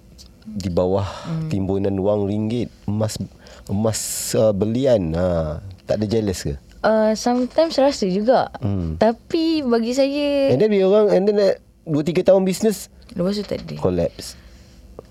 di 0.46 0.70
bawah 0.70 1.04
hmm. 1.04 1.48
timbunan 1.52 1.96
wang 2.00 2.24
ringgit. 2.24 2.72
Emas 2.88 3.20
emas 3.68 4.32
uh, 4.32 4.54
belian. 4.56 5.12
Ha. 5.12 5.60
Tak 5.84 6.00
ada 6.00 6.06
jealous 6.08 6.40
ke? 6.46 6.54
Uh, 6.86 7.12
sometimes 7.18 7.74
rasa 7.76 8.06
juga. 8.06 8.48
Hmm. 8.62 8.94
Tapi 8.96 9.66
bagi 9.66 9.92
saya... 9.92 10.54
And 10.54 10.62
then 10.62 10.72
orang, 10.86 11.10
and 11.10 11.24
then 11.26 11.58
2-3 11.84 12.22
tahun 12.22 12.46
bisnes. 12.46 12.88
Lepas 13.14 13.38
tu 13.38 13.44
tak 13.44 13.60
ada. 13.66 13.74
Collapse. 13.78 14.38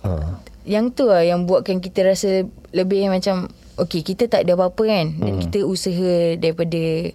Ha. 0.08 0.40
Yang 0.66 0.86
tu 0.98 1.04
lah 1.08 1.22
yang 1.22 1.46
buatkan 1.46 1.78
kita 1.80 2.02
rasa 2.04 2.44
lebih 2.74 3.08
macam 3.08 3.48
okey 3.80 4.02
kita 4.02 4.28
tak 4.32 4.48
ada 4.48 4.56
apa-apa 4.56 4.84
kan 4.88 5.06
dan 5.20 5.32
hmm. 5.36 5.42
kita 5.48 5.60
usaha 5.68 6.40
daripada 6.40 7.12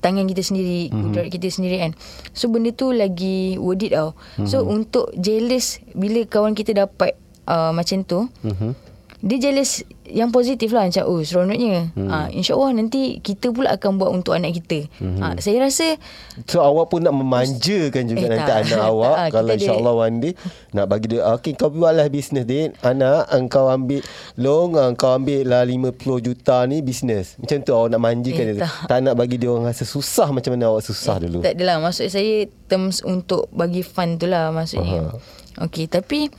tangan 0.00 0.24
kita 0.30 0.42
sendiri 0.42 0.88
hmm. 0.88 1.00
kudrat 1.10 1.28
kita 1.28 1.48
sendiri 1.50 1.76
kan 1.82 1.92
so 2.32 2.48
benda 2.48 2.70
tu 2.72 2.94
lagi 2.94 3.58
worth 3.58 3.84
it 3.84 3.92
tau 3.92 4.14
hmm. 4.38 4.46
so 4.48 4.64
untuk 4.64 5.10
jealous 5.18 5.82
bila 5.92 6.24
kawan 6.24 6.54
kita 6.54 6.86
dapat 6.86 7.18
uh, 7.50 7.74
macam 7.74 8.06
tu 8.06 8.30
hmm. 8.46 8.72
Dia 9.18 9.50
jealous 9.50 9.82
yang 10.08 10.32
positif 10.32 10.72
lah 10.72 10.88
macam 10.88 11.04
oh 11.04 11.20
seronoknya. 11.20 11.90
Hmm. 11.92 12.08
ha, 12.08 12.16
insyaAllah 12.32 12.70
nanti 12.70 13.18
kita 13.18 13.50
pula 13.52 13.74
akan 13.74 13.98
buat 13.98 14.10
untuk 14.14 14.32
anak 14.32 14.56
kita. 14.62 14.88
Hmm. 15.02 15.18
ha, 15.20 15.34
saya 15.42 15.58
rasa 15.60 15.98
so 16.46 16.62
awak 16.62 16.88
pun 16.88 17.02
nak 17.02 17.12
memanjakan 17.12 18.08
juga 18.08 18.24
eh, 18.24 18.30
nanti 18.30 18.48
tak. 18.48 18.58
anak 18.70 18.80
awak. 18.88 19.16
Tak, 19.18 19.28
kalau 19.36 19.52
insyaAllah 19.58 19.94
one 19.98 20.16
day 20.22 20.32
nak 20.70 20.86
bagi 20.86 21.06
dia 21.12 21.20
okay 21.28 21.52
kau 21.58 21.68
buatlah 21.68 22.06
bisnes 22.08 22.46
dia 22.46 22.70
anak 22.80 23.26
engkau 23.34 23.66
ambil 23.68 24.00
long 24.38 24.78
engkau 24.78 25.10
ambil 25.18 25.42
lah 25.44 25.62
50 25.66 25.98
juta 26.24 26.56
ni 26.70 26.80
bisnes 26.80 27.34
macam 27.42 27.58
tu 27.60 27.72
awak 27.74 27.88
nak 27.92 28.00
manjakan 28.00 28.44
eh, 28.48 28.54
dia. 28.54 28.62
tak. 28.64 28.86
tak 28.86 28.98
nak 29.02 29.14
bagi 29.18 29.36
dia 29.36 29.50
orang 29.50 29.66
rasa 29.66 29.84
susah 29.84 30.30
macam 30.30 30.54
mana 30.54 30.70
awak 30.70 30.86
susah 30.86 31.18
eh, 31.18 31.22
dulu. 31.26 31.38
tak 31.42 31.58
adalah. 31.58 31.82
Maksud 31.82 32.06
saya 32.08 32.46
terms 32.70 33.02
untuk 33.02 33.50
bagi 33.50 33.82
fun 33.82 34.16
tu 34.16 34.30
lah 34.30 34.54
maksudnya. 34.54 35.10
Uh 35.10 35.38
Okay, 35.58 35.90
tapi 35.90 36.30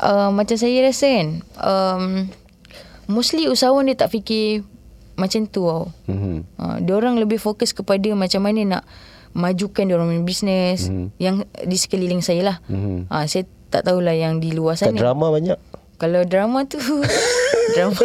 uh, 0.00 0.30
macam 0.30 0.56
saya 0.60 0.84
rasa 0.84 1.06
kan 1.08 1.28
um, 1.60 2.04
mostly 3.08 3.48
usahawan 3.48 3.88
dia 3.88 3.96
tak 3.96 4.12
fikir 4.12 4.62
macam 5.18 5.50
tu 5.50 5.66
tau. 5.66 5.90
Mm-hmm. 6.06 6.36
Uh, 6.56 6.76
dia 6.84 6.94
orang 6.94 7.18
lebih 7.18 7.42
fokus 7.42 7.74
kepada 7.74 8.06
macam 8.14 8.46
mana 8.46 8.78
nak 8.78 8.82
majukan 9.34 9.84
dia 9.84 9.94
orang 9.98 10.14
punya 10.14 10.22
bisnes 10.22 10.86
mm-hmm. 10.86 11.08
yang 11.18 11.42
di 11.66 11.76
sekeliling 11.76 12.22
saya 12.22 12.54
lah. 12.54 12.56
Mm-hmm. 12.70 13.10
Uh, 13.10 13.24
saya 13.26 13.44
tak 13.68 13.84
tahulah 13.84 14.14
yang 14.14 14.38
di 14.38 14.54
luar 14.54 14.78
sana. 14.78 14.94
Kat 14.94 15.02
drama 15.02 15.34
banyak. 15.34 15.58
Kalau 15.98 16.22
drama 16.22 16.62
tu 16.62 16.78
drama 17.74 18.00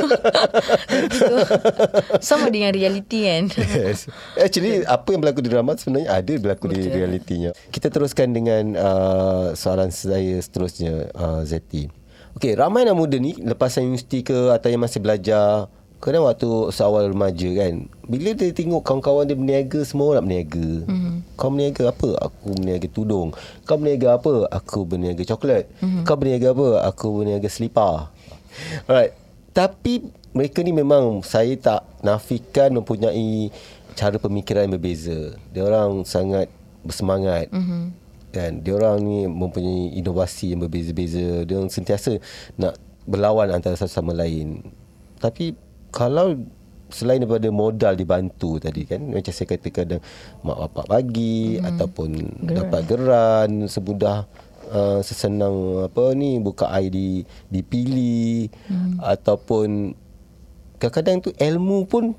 sama 2.19 2.49
dengan 2.49 2.73
reality 2.73 3.29
kan. 3.29 3.43
Yes. 3.53 4.09
Actually 4.33 4.81
apa 4.83 5.07
yang 5.13 5.21
berlaku 5.21 5.45
di 5.45 5.49
drama 5.53 5.77
sebenarnya 5.77 6.09
ada 6.09 6.33
berlaku 6.41 6.73
Betul. 6.73 6.89
di 6.89 6.89
realitinya. 6.89 7.51
Kita 7.69 7.93
teruskan 7.93 8.33
dengan 8.33 8.73
uh, 8.73 9.45
soalan 9.53 9.93
saya 9.93 10.41
seterusnya 10.41 11.13
uh, 11.13 11.41
Zeti. 11.45 11.87
Okey, 12.33 12.57
ramai 12.57 12.81
anak 12.81 12.97
muda 12.97 13.21
ni 13.21 13.37
lepas 13.37 13.77
universiti 13.77 14.25
ke 14.25 14.49
atau 14.49 14.65
yang 14.65 14.81
masih 14.81 14.97
belajar, 14.97 15.69
kadang 16.03 16.27
waktu 16.27 16.49
seawal 16.75 17.07
remaja 17.07 17.47
kan, 17.55 17.87
bila 18.03 18.35
dia 18.35 18.51
tengok 18.51 18.83
kawan-kawan 18.83 19.23
dia 19.23 19.39
berniaga, 19.39 19.79
semua 19.87 20.19
nak 20.19 20.27
berniaga. 20.27 20.67
Mm-hmm. 20.83 21.15
Kau 21.39 21.49
berniaga 21.49 21.83
apa? 21.95 22.09
Aku 22.27 22.47
berniaga 22.51 22.87
tudung. 22.91 23.29
Kau 23.63 23.75
berniaga 23.79 24.07
apa? 24.19 24.33
Aku 24.51 24.79
berniaga 24.83 25.23
coklat. 25.23 25.71
Mm-hmm. 25.79 26.03
Kau 26.03 26.15
berniaga 26.19 26.47
apa? 26.51 26.67
Aku 26.91 27.07
berniaga 27.23 27.47
selipar. 27.47 28.11
Alright. 28.85 29.15
Tapi 29.55 30.03
mereka 30.35 30.59
ni 30.59 30.75
memang 30.75 31.23
saya 31.23 31.55
tak 31.55 31.87
nafikan 32.03 32.75
mempunyai 32.75 33.47
cara 33.95 34.19
pemikiran 34.19 34.67
yang 34.67 34.75
berbeza. 34.75 35.39
Dia 35.55 35.63
orang 35.63 36.03
sangat 36.03 36.51
bersemangat. 36.83 37.47
Mm-hmm 37.55 38.03
kan 38.33 38.65
dia 38.65 38.73
orang 38.73 38.97
ni 39.05 39.29
mempunyai 39.29 39.93
inovasi 39.93 40.57
yang 40.57 40.65
berbeza-beza 40.65 41.45
dia 41.45 41.53
orang 41.53 41.69
sentiasa 41.69 42.17
nak 42.57 42.73
berlawan 43.05 43.53
antara 43.53 43.77
satu 43.77 43.93
sama 43.93 44.09
lain 44.09 44.65
tapi 45.21 45.53
kalau 45.93 46.33
selain 46.93 47.21
daripada 47.21 47.49
modal 47.49 47.93
dibantu 47.97 48.61
tadi 48.61 48.85
kan 48.85 49.01
macam 49.09 49.33
saya 49.33 49.47
kata 49.49 49.69
kadang 49.73 50.01
mak 50.45 50.57
bapak 50.67 50.85
bagi 50.89 51.57
hmm. 51.57 51.65
ataupun 51.73 52.09
geran. 52.45 52.53
dapat 52.53 52.81
geran 52.85 53.49
semudah 53.65 54.29
uh, 54.69 54.99
sesenang 55.01 55.89
apa 55.89 56.13
ni 56.13 56.37
buka 56.37 56.69
ID 56.69 57.25
dipilih 57.49 58.49
hmm. 58.69 59.01
ataupun 59.01 59.97
kadang-kadang 60.77 61.17
tu 61.25 61.29
ilmu 61.33 61.89
pun 61.89 62.13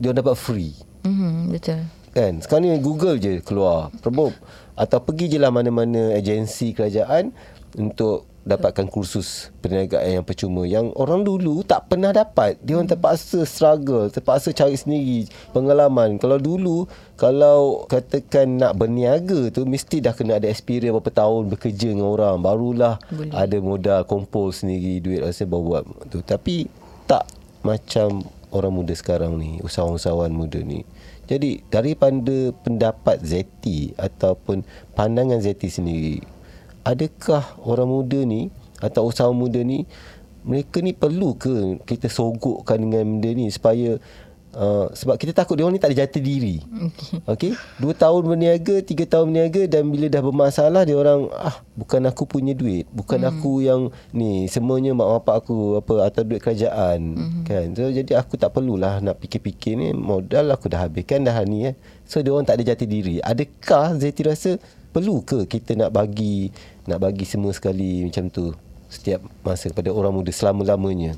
dia 0.00 0.16
dapat 0.16 0.36
free 0.40 0.72
hmm 1.04 1.52
betul 1.52 1.80
kan 2.16 2.40
sekarang 2.40 2.64
ni 2.64 2.80
Google 2.80 3.20
je 3.20 3.44
keluar 3.44 3.92
promote 4.00 4.32
atau 4.72 5.04
pergi 5.04 5.36
je 5.36 5.38
lah 5.42 5.52
mana-mana 5.52 6.16
agensi 6.16 6.72
kerajaan 6.72 7.34
untuk 7.76 8.24
dapatkan 8.48 8.88
kursus 8.88 9.52
perniagaan 9.60 10.20
yang 10.20 10.24
percuma 10.24 10.64
yang 10.64 10.88
orang 10.96 11.20
dulu 11.20 11.60
tak 11.60 11.92
pernah 11.92 12.10
dapat. 12.16 12.56
Dia 12.64 12.80
orang 12.80 12.88
terpaksa 12.88 13.44
struggle 13.44 14.08
terpaksa 14.08 14.56
cari 14.56 14.74
sendiri 14.74 15.28
pengalaman. 15.52 16.16
Kalau 16.16 16.40
dulu 16.40 16.88
kalau 17.20 17.84
katakan 17.84 18.56
nak 18.56 18.80
berniaga 18.80 19.52
tu 19.52 19.68
mesti 19.68 20.00
dah 20.00 20.16
kena 20.16 20.40
ada 20.40 20.48
experience 20.48 20.96
berapa 20.96 21.12
tahun 21.12 21.52
bekerja 21.52 21.92
dengan 21.92 22.08
orang. 22.08 22.40
Barulah 22.40 22.96
Boleh. 23.12 23.36
ada 23.36 23.56
modal 23.60 24.00
kumpul 24.08 24.48
sendiri 24.48 25.04
duit 25.04 25.20
rasa 25.20 25.44
baru 25.44 25.62
buat 25.68 25.82
tu. 26.08 26.24
Tapi 26.24 26.64
tak 27.04 27.28
macam 27.60 28.24
orang 28.48 28.72
muda 28.72 28.96
sekarang 28.96 29.36
ni 29.36 29.60
usahawan-usahawan 29.60 30.32
muda 30.32 30.64
ni. 30.64 30.88
Jadi 31.28 31.60
daripada 31.68 32.56
pendapat 32.64 33.20
Zeti 33.20 33.92
ataupun 34.00 34.64
pandangan 34.96 35.44
Zeti 35.44 35.68
sendiri, 35.68 36.24
adakah 36.84 37.44
orang 37.62 37.88
muda 37.88 38.20
ni 38.22 38.52
atau 38.78 39.10
usahawan 39.10 39.34
muda 39.34 39.62
ni 39.62 39.86
mereka 40.46 40.78
ni 40.80 40.94
perlu 40.94 41.34
ke 41.34 41.82
kita 41.84 42.06
sogokkan 42.06 42.78
dengan 42.78 43.04
benda 43.04 43.30
ni 43.34 43.50
supaya 43.50 43.98
Uh, 44.48 44.88
sebab 44.96 45.20
kita 45.20 45.36
takut 45.36 45.60
dia 45.60 45.68
orang 45.68 45.76
ni 45.76 45.82
tak 45.82 45.92
ada 45.92 46.08
jati 46.08 46.24
diri. 46.24 46.56
Okey. 47.28 47.52
Dua 47.76 47.92
tahun 47.92 48.32
berniaga, 48.32 48.80
tiga 48.80 49.04
tahun 49.04 49.28
berniaga 49.28 49.68
dan 49.68 49.92
bila 49.92 50.08
dah 50.08 50.24
bermasalah 50.24 50.82
dia 50.88 50.96
orang 50.96 51.28
ah 51.36 51.60
bukan 51.76 52.08
aku 52.08 52.24
punya 52.24 52.56
duit, 52.56 52.88
bukan 52.88 53.22
hmm. 53.22 53.28
aku 53.28 53.60
yang 53.60 53.92
ni 54.08 54.48
semuanya 54.48 54.96
mak 54.96 55.20
bapak 55.20 55.44
aku 55.44 55.84
apa 55.84 56.08
atau 56.08 56.22
duit 56.24 56.40
kerajaan 56.40 57.00
hmm. 57.12 57.42
kan. 57.44 57.76
So 57.76 57.92
jadi 57.92 58.16
aku 58.16 58.40
tak 58.40 58.56
perlulah 58.56 59.04
nak 59.04 59.20
fikir-fikir 59.20 59.76
ni 59.76 59.92
modal 59.92 60.48
aku 60.48 60.72
dah 60.72 60.88
habiskan 60.88 61.28
dah 61.28 61.36
ni 61.44 61.68
eh. 61.68 61.76
So 62.08 62.24
dia 62.24 62.32
orang 62.32 62.48
tak 62.48 62.56
ada 62.56 62.72
jati 62.72 62.88
diri. 62.88 63.20
Adakah 63.20 64.00
Zaiti 64.00 64.24
rasa 64.24 64.56
perlu 64.90 65.22
ke 65.22 65.44
kita 65.44 65.76
nak 65.76 65.90
bagi 65.92 66.50
nak 66.88 66.98
bagi 67.04 67.28
semua 67.28 67.52
sekali 67.52 68.06
macam 68.08 68.32
tu 68.32 68.52
setiap 68.88 69.20
masa 69.44 69.68
kepada 69.68 69.92
orang 69.92 70.16
muda 70.16 70.32
selama-lamanya? 70.32 71.14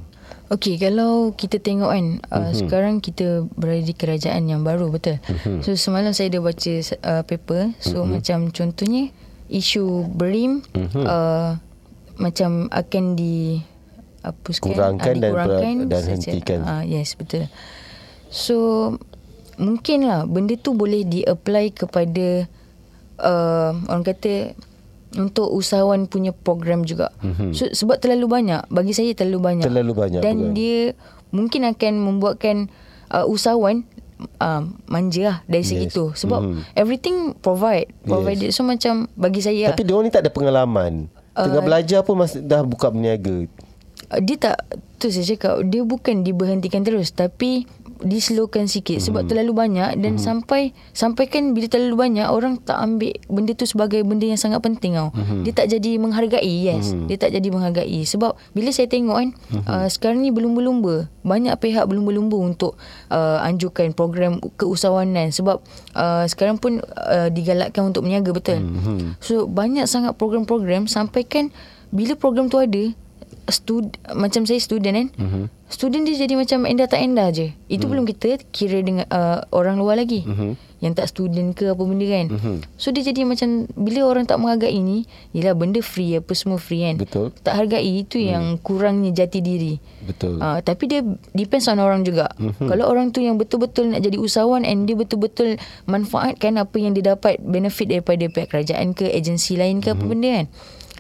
Okey, 0.51 0.83
kalau 0.83 1.31
kita 1.39 1.63
tengok 1.63 1.95
kan, 1.95 2.07
uh, 2.27 2.39
mm-hmm. 2.43 2.59
sekarang 2.59 2.99
kita 2.99 3.47
berada 3.55 3.87
di 3.87 3.95
kerajaan 3.95 4.51
yang 4.51 4.67
baru, 4.67 4.91
betul? 4.91 5.23
Mm-hmm. 5.23 5.63
So, 5.63 5.79
semalam 5.79 6.11
saya 6.11 6.27
dah 6.27 6.43
baca 6.43 6.75
uh, 7.07 7.23
paper. 7.23 7.71
So, 7.79 8.03
mm-hmm. 8.03 8.11
macam 8.11 8.39
contohnya, 8.51 9.15
isu 9.47 10.11
BERIM 10.11 10.67
mm-hmm. 10.75 11.07
uh, 11.07 11.55
macam 12.19 12.67
akan 12.75 13.05
di 13.15 13.63
hapuskan, 14.27 14.75
kurangkan 14.75 15.15
uh, 15.15 15.23
dikurangkan 15.23 15.75
dan, 15.87 16.03
dan 16.03 16.03
hentikan. 16.19 16.59
Uh, 16.67 16.83
yes, 16.83 17.15
betul. 17.15 17.47
So, 18.27 18.57
mungkinlah 19.55 20.27
benda 20.27 20.59
tu 20.59 20.75
boleh 20.75 21.07
di-apply 21.07 21.79
kepada 21.79 22.51
uh, 23.21 23.73
orang 23.89 24.05
kata 24.05 24.57
untuk 25.19 25.51
usahawan 25.51 26.07
punya 26.07 26.31
program 26.31 26.87
juga. 26.87 27.11
Mm-hmm. 27.23 27.51
So, 27.51 27.65
sebab 27.75 27.99
terlalu 27.99 28.31
banyak, 28.31 28.63
bagi 28.71 28.95
saya 28.95 29.11
terlalu 29.15 29.43
banyak. 29.43 29.67
Terlalu 29.67 29.93
banyak. 29.95 30.21
Dan 30.23 30.37
bukan? 30.39 30.55
dia 30.55 30.79
mungkin 31.35 31.61
akan 31.67 31.93
membuatkan 31.99 32.57
uh, 33.11 33.27
usahawan 33.27 33.83
uh, 34.39 34.63
manja 34.87 35.23
lah 35.23 35.39
dari 35.51 35.67
segi 35.67 35.91
yes. 35.91 35.95
tu. 35.95 36.15
Sebab 36.15 36.41
mm-hmm. 36.43 36.63
everything 36.79 37.17
provide. 37.43 37.91
Provided. 38.07 38.55
Yes. 38.55 38.59
So 38.59 38.63
macam 38.63 39.11
bagi 39.19 39.43
saya. 39.43 39.75
Tapi 39.75 39.83
dia 39.83 39.99
ni 39.99 40.11
tak 40.15 40.23
ada 40.27 40.31
pengalaman. 40.31 41.11
Tengah 41.35 41.63
uh, 41.63 41.67
belajar 41.67 42.01
pun 42.07 42.15
masih 42.19 42.43
dah 42.47 42.63
buka 42.63 42.91
berniaga. 42.95 43.51
Uh, 44.11 44.21
dia 44.23 44.37
tak, 44.39 44.63
tu 45.03 45.11
saya 45.11 45.27
cakap, 45.27 45.59
dia 45.67 45.83
bukan 45.83 46.23
diberhentikan 46.23 46.87
terus. 46.87 47.11
Tapi 47.11 47.67
dislowkan 48.01 48.67
sikit 48.67 48.99
sebab 49.01 49.29
terlalu 49.29 49.53
banyak 49.53 50.01
dan 50.01 50.17
mm-hmm. 50.17 50.25
sampai 50.25 50.73
sampai 50.97 51.29
kan 51.29 51.53
bila 51.53 51.69
terlalu 51.69 51.97
banyak 52.09 52.27
orang 52.29 52.57
tak 52.61 52.81
ambil 52.81 53.13
benda 53.29 53.53
tu 53.53 53.69
sebagai 53.69 54.01
benda 54.03 54.25
yang 54.25 54.41
sangat 54.41 54.65
penting 54.65 54.97
tau. 54.97 55.13
Mm-hmm. 55.13 55.41
Dia 55.45 55.53
tak 55.53 55.67
jadi 55.73 55.91
menghargai 56.01 56.55
yes. 56.65 56.93
Mm-hmm. 56.93 57.07
Dia 57.09 57.17
tak 57.21 57.31
jadi 57.37 57.49
menghargai 57.53 58.01
sebab 58.09 58.37
bila 58.57 58.71
saya 58.73 58.89
tengok 58.89 59.17
kan 59.17 59.29
mm-hmm. 59.37 59.69
uh, 59.69 59.89
sekarang 59.89 60.21
ni 60.25 60.33
belum 60.33 60.57
berlumba. 60.57 61.09
Banyak 61.21 61.55
pihak 61.61 61.85
belum 61.85 62.09
berlumba 62.09 62.37
untuk 62.41 62.81
uh, 63.13 63.45
anjurkan 63.45 63.93
program 63.93 64.41
keusahawanan 64.57 65.29
sebab 65.31 65.61
uh, 65.93 66.25
sekarang 66.25 66.57
pun 66.57 66.81
uh, 66.81 67.29
digalakkan 67.29 67.93
untuk 67.93 68.09
berniaga 68.09 68.33
betul. 68.33 68.59
Mm-hmm. 68.61 69.21
So 69.21 69.45
banyak 69.45 69.85
sangat 69.85 70.17
program-program 70.17 70.89
sampai 70.89 71.29
kan 71.29 71.53
bila 71.91 72.15
program 72.17 72.49
tu 72.49 72.57
ada 72.57 72.95
stud 73.53 73.99
macam 74.15 74.43
saya 74.47 74.59
student 74.63 74.95
kan. 74.97 75.09
Mm-hmm. 75.15 75.45
Student 75.71 76.03
dia 76.03 76.27
jadi 76.27 76.35
macam 76.35 76.67
endah 76.67 76.91
tak 76.91 76.99
endah 76.99 77.31
je. 77.31 77.55
Itu 77.71 77.87
mm. 77.87 77.91
belum 77.95 78.05
kita 78.11 78.43
kira 78.51 78.83
dengan 78.83 79.07
uh, 79.07 79.47
orang 79.55 79.79
luar 79.79 80.03
lagi. 80.03 80.27
Mm-hmm. 80.27 80.83
Yang 80.83 80.93
tak 80.99 81.07
student 81.13 81.55
ke 81.55 81.71
apa 81.71 81.83
benda 81.85 82.07
kan. 82.11 82.27
Mm-hmm. 82.35 82.57
So 82.75 82.91
dia 82.91 83.07
jadi 83.07 83.23
macam 83.23 83.71
bila 83.79 84.01
orang 84.11 84.27
tak 84.27 84.43
menghargai 84.43 84.75
ini, 84.75 85.07
yalah 85.31 85.55
benda 85.55 85.79
free 85.79 86.19
apa 86.19 86.33
semua 86.35 86.59
free 86.59 86.83
kan. 86.83 86.99
Betul. 86.99 87.31
Tak 87.47 87.55
hargai 87.55 87.87
itu 87.87 88.19
mm. 88.19 88.27
yang 88.27 88.45
kurangnya 88.59 89.15
jati 89.15 89.39
diri. 89.39 89.79
Betul. 90.03 90.43
Uh, 90.43 90.59
tapi 90.59 90.91
dia 90.91 91.07
depends 91.39 91.71
on 91.71 91.79
orang 91.79 92.03
juga. 92.03 92.27
Mm-hmm. 92.35 92.67
Kalau 92.67 92.85
orang 92.91 93.15
tu 93.15 93.23
yang 93.23 93.39
betul-betul 93.39 93.95
nak 93.95 94.03
jadi 94.03 94.19
usahawan 94.19 94.67
and 94.67 94.91
dia 94.91 94.99
betul-betul 94.99 95.55
manfaatkan 95.87 96.59
apa 96.59 96.77
yang 96.83 96.99
dia 96.99 97.15
dapat 97.15 97.39
benefit 97.39 97.95
daripada 97.95 98.27
pihak 98.27 98.51
kerajaan 98.51 98.91
ke 98.91 99.07
agensi 99.07 99.55
lain 99.55 99.79
ke 99.79 99.95
mm-hmm. 99.95 100.03
apa 100.03 100.05
benda 100.11 100.31
kan. 100.35 100.49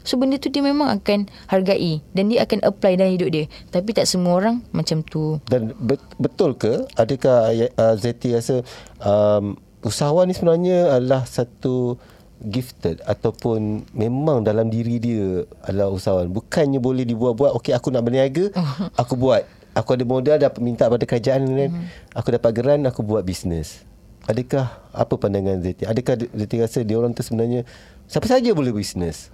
So 0.02 0.16
benda 0.16 0.40
tu 0.40 0.49
dia 0.49 0.64
memang 0.64 0.88
akan 0.88 1.28
hargai 1.49 2.00
dan 2.16 2.33
dia 2.33 2.45
akan 2.45 2.64
apply 2.64 2.97
dalam 2.97 3.12
hidup 3.14 3.30
dia. 3.33 3.45
Tapi 3.69 3.90
tak 3.92 4.09
semua 4.09 4.40
orang 4.40 4.64
macam 4.73 5.04
tu. 5.04 5.38
Dan 5.49 5.76
betul 6.16 6.57
ke 6.57 6.88
adakah 6.97 7.52
uh, 7.76 7.95
Zeti 8.00 8.33
rasa 8.33 8.64
um, 9.04 9.57
usahawan 9.85 10.28
ni 10.28 10.35
sebenarnya 10.37 10.97
adalah 10.97 11.25
satu 11.25 11.97
gifted 12.40 13.04
ataupun 13.04 13.85
memang 13.92 14.40
dalam 14.40 14.73
diri 14.73 14.97
dia 14.97 15.45
adalah 15.64 15.92
usahawan. 15.92 16.33
Bukannya 16.33 16.80
boleh 16.80 17.04
dibuat-buat 17.04 17.52
okey 17.61 17.76
aku 17.76 17.92
nak 17.92 18.09
berniaga, 18.09 18.49
aku 19.00 19.14
buat. 19.16 19.45
Aku 19.71 19.95
ada 19.95 20.02
modal 20.02 20.37
dapat 20.40 20.59
minta 20.64 20.90
pada 20.90 21.04
kerajaan. 21.07 21.47
Mm-hmm. 21.47 22.16
Aku 22.19 22.28
dapat 22.35 22.50
geran 22.59 22.83
aku 22.90 23.07
buat 23.07 23.23
bisnes. 23.23 23.87
Adakah 24.26 24.66
apa 24.90 25.14
pandangan 25.14 25.62
Zeti? 25.62 25.87
Adakah 25.87 26.19
Zeti 26.19 26.57
rasa 26.59 26.83
dia 26.83 26.99
orang 26.99 27.14
tu 27.14 27.23
sebenarnya 27.23 27.62
siapa 28.11 28.26
saja 28.26 28.50
boleh 28.50 28.75
bisnes? 28.75 29.30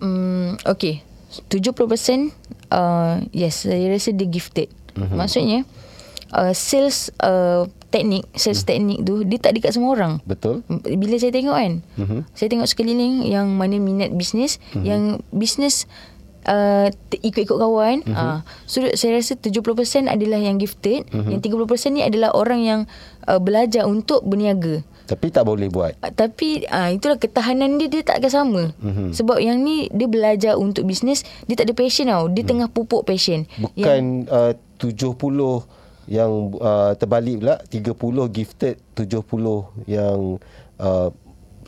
Um, 0.00 0.54
okay 0.66 1.02
70% 1.52 2.32
uh, 2.72 3.20
yes 3.30 3.68
saya 3.68 3.86
rasa 3.92 4.16
dia 4.16 4.26
gifted 4.28 4.68
uh-huh. 4.96 5.16
maksudnya 5.16 5.68
uh, 6.32 6.52
sales 6.56 7.12
uh, 7.20 7.68
teknik 7.92 8.24
sales 8.32 8.64
uh-huh. 8.64 8.68
teknik 8.72 8.98
tu 9.04 9.24
dia 9.28 9.38
tak 9.40 9.56
dekat 9.56 9.76
semua 9.76 9.92
orang 9.92 10.12
betul 10.24 10.64
bila 10.68 11.16
saya 11.20 11.32
tengok 11.32 11.56
kan 11.56 11.72
uh-huh. 12.00 12.20
saya 12.32 12.48
tengok 12.48 12.68
sekeliling 12.68 13.28
yang 13.28 13.48
mana 13.54 13.76
minat 13.76 14.10
bisnes 14.16 14.56
uh-huh. 14.72 14.84
yang 14.84 15.02
bisnes 15.32 15.84
Uh, 16.48 16.88
ikut-ikut 17.12 17.60
kawan 17.60 18.00
uh-huh. 18.08 18.40
uh, 18.40 18.64
So 18.64 18.80
saya 18.96 19.20
rasa 19.20 19.36
70% 19.36 20.08
adalah 20.08 20.40
yang 20.40 20.56
gifted 20.56 21.04
uh-huh. 21.12 21.28
Yang 21.28 21.52
30% 21.52 21.92
ni 21.92 22.00
adalah 22.00 22.32
orang 22.32 22.64
yang 22.64 22.80
uh, 23.28 23.36
Belajar 23.36 23.84
untuk 23.84 24.24
berniaga 24.24 24.80
tapi 25.08 25.32
tak 25.32 25.48
boleh 25.48 25.72
buat. 25.72 25.96
Ah, 26.04 26.12
tapi 26.12 26.68
uh, 26.68 26.92
itulah 26.92 27.16
ketahanan 27.16 27.80
dia 27.80 27.88
dia 27.88 28.04
tak 28.04 28.20
akan 28.20 28.28
sama. 28.28 28.62
Mm-hmm. 28.76 29.16
Sebab 29.16 29.40
yang 29.40 29.56
ni 29.64 29.88
dia 29.88 30.04
belajar 30.04 30.60
untuk 30.60 30.84
bisnes, 30.84 31.24
dia 31.48 31.56
tak 31.56 31.72
ada 31.72 31.74
passion 31.74 32.12
tau. 32.12 32.28
Dia 32.28 32.44
mm. 32.44 32.48
tengah 32.52 32.68
pupuk 32.68 33.08
passion. 33.08 33.48
Bukan 33.56 34.28
yang, 34.28 34.28
uh, 34.28 34.52
70 34.76 35.16
yang 36.12 36.30
uh, 36.60 36.92
terbalik 37.00 37.40
pula, 37.40 37.56
30 37.72 38.36
gifted, 38.36 38.76
70 38.92 39.88
yang 39.88 40.36
uh, 40.76 41.08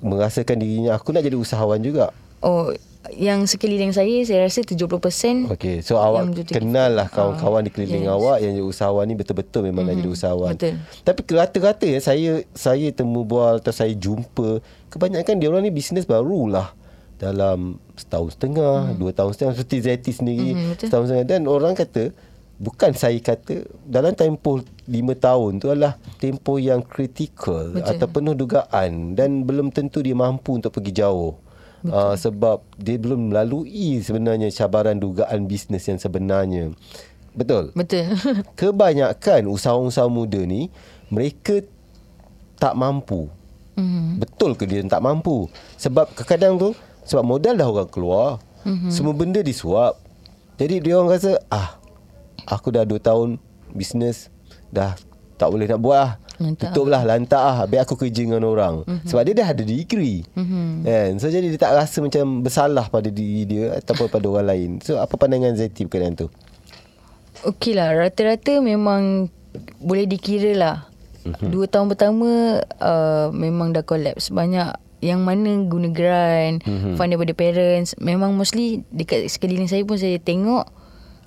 merasakan 0.04 0.60
dirinya 0.60 1.00
aku 1.00 1.16
nak 1.16 1.24
jadi 1.24 1.36
usahawan 1.40 1.80
juga. 1.80 2.12
Oh, 2.44 2.72
yang 3.16 3.48
sekeliling 3.48 3.96
saya 3.96 4.12
saya 4.28 4.44
rasa 4.44 4.60
70% 4.60 5.48
Okey 5.48 5.80
so 5.80 5.96
awak 5.96 6.36
kenal 6.52 6.92
lah 6.92 7.08
kawan-kawan 7.08 7.64
di 7.64 7.72
keliling 7.72 8.04
yes. 8.04 8.12
awak 8.12 8.36
yang 8.44 8.60
usahawan 8.60 9.08
ni 9.08 9.16
betul-betul 9.16 9.64
memang 9.64 9.88
mm-hmm. 9.88 9.96
nak 9.96 10.04
jadi 10.04 10.10
usahawan 10.12 10.52
betul 10.52 10.74
tapi 11.00 11.20
rata-rata 11.32 11.86
ya 11.88 12.00
saya 12.04 12.44
saya 12.52 12.92
temu 12.92 13.24
bual 13.24 13.64
atau 13.64 13.72
saya 13.72 13.96
jumpa 13.96 14.60
kebanyakan 14.92 15.40
dia 15.40 15.48
orang 15.48 15.64
ni 15.64 15.72
bisnes 15.72 16.04
barulah 16.04 16.76
dalam 17.16 17.80
setahun 17.96 18.36
setengah 18.36 18.92
mm. 18.92 18.96
dua 19.00 19.12
tahun 19.16 19.32
setengah 19.32 19.54
seperti 19.56 19.76
Zeti 19.80 20.12
sendiri 20.12 20.50
mm, 20.52 20.84
setahun 20.84 21.08
setengah 21.08 21.26
dan 21.28 21.42
orang 21.48 21.72
kata 21.72 22.12
bukan 22.60 22.92
saya 22.92 23.16
kata 23.16 23.64
dalam 23.88 24.12
tempoh 24.12 24.60
lima 24.84 25.16
tahun 25.16 25.56
tu 25.56 25.72
adalah 25.72 25.96
tempoh 26.20 26.60
yang 26.60 26.84
kritikal 26.84 27.72
atau 27.80 28.06
penuh 28.12 28.36
dugaan 28.36 29.16
dan 29.16 29.48
belum 29.48 29.72
tentu 29.72 30.04
dia 30.04 30.12
mampu 30.12 30.60
untuk 30.60 30.76
pergi 30.76 31.00
jauh 31.00 31.40
uh, 31.88 32.14
sebab 32.18 32.60
dia 32.76 33.00
belum 33.00 33.32
melalui 33.32 34.04
sebenarnya 34.04 34.52
cabaran 34.52 35.00
dugaan 35.00 35.48
bisnes 35.48 35.86
yang 35.88 35.96
sebenarnya. 35.96 36.74
Betul? 37.32 37.72
Betul. 37.72 38.12
Kebanyakan 38.58 39.48
usahawan-usahawan 39.48 40.12
muda 40.12 40.40
ni 40.42 40.68
mereka 41.08 41.62
tak 42.60 42.76
mampu. 42.76 43.30
Mm-hmm. 43.78 44.06
Betul 44.20 44.50
ke 44.58 44.68
dia 44.68 44.84
tak 44.84 45.00
mampu? 45.00 45.48
Sebab 45.80 46.12
kadang-kadang 46.12 46.54
tu 46.60 46.70
sebab 47.08 47.24
modal 47.24 47.56
dah 47.56 47.68
orang 47.70 47.88
keluar. 47.88 48.28
Mm-hmm. 48.66 48.90
Semua 48.92 49.14
benda 49.16 49.40
disuap. 49.40 49.96
Jadi 50.60 50.84
dia 50.84 51.00
orang 51.00 51.16
rasa 51.16 51.40
ah 51.48 51.80
aku 52.44 52.68
dah 52.68 52.84
2 52.84 53.00
tahun 53.00 53.40
bisnes 53.72 54.28
dah 54.68 54.98
tak 55.40 55.48
boleh 55.48 55.64
nak 55.64 55.80
buat 55.80 55.96
lah. 55.96 56.12
Tutup 56.40 56.88
lah 56.88 57.04
lantak 57.04 57.36
lah 57.36 57.68
Biar 57.68 57.84
aku 57.84 58.00
kerja 58.00 58.24
dengan 58.24 58.48
orang 58.48 58.80
mm-hmm. 58.88 59.06
Sebab 59.12 59.22
dia 59.28 59.34
dah 59.44 59.48
ada 59.52 59.60
degree 59.60 60.24
mm-hmm. 60.24 60.68
kan? 60.88 61.10
So 61.20 61.28
jadi 61.28 61.46
dia 61.52 61.60
tak 61.60 61.76
rasa 61.76 62.00
macam 62.00 62.40
Bersalah 62.40 62.88
pada 62.88 63.12
diri 63.12 63.44
dia 63.44 63.76
Ataupun 63.76 64.08
pada 64.08 64.24
orang 64.24 64.46
lain 64.48 64.70
So 64.80 64.96
apa 64.96 65.12
pandangan 65.20 65.52
Zaiti 65.60 65.84
berkaitan 65.84 66.16
tu 66.16 66.32
Okey 67.44 67.76
lah 67.76 67.92
Rata-rata 67.92 68.56
memang 68.64 69.28
Boleh 69.84 70.08
dikira 70.08 70.56
lah 70.56 70.76
mm-hmm. 71.28 71.48
Dua 71.52 71.68
tahun 71.68 71.92
pertama 71.92 72.64
uh, 72.80 73.28
Memang 73.36 73.76
dah 73.76 73.84
collapse 73.84 74.32
Banyak 74.32 74.88
yang 75.00 75.24
mana 75.24 75.64
guna 75.64 75.88
grant 75.92 76.64
mm-hmm. 76.64 76.96
Fund 76.96 77.08
daripada 77.12 77.32
parents 77.36 77.92
Memang 78.00 78.32
mostly 78.32 78.84
Dekat 78.88 79.28
sekeliling 79.28 79.68
saya 79.68 79.84
pun 79.84 80.00
Saya 80.00 80.16
tengok 80.16 80.68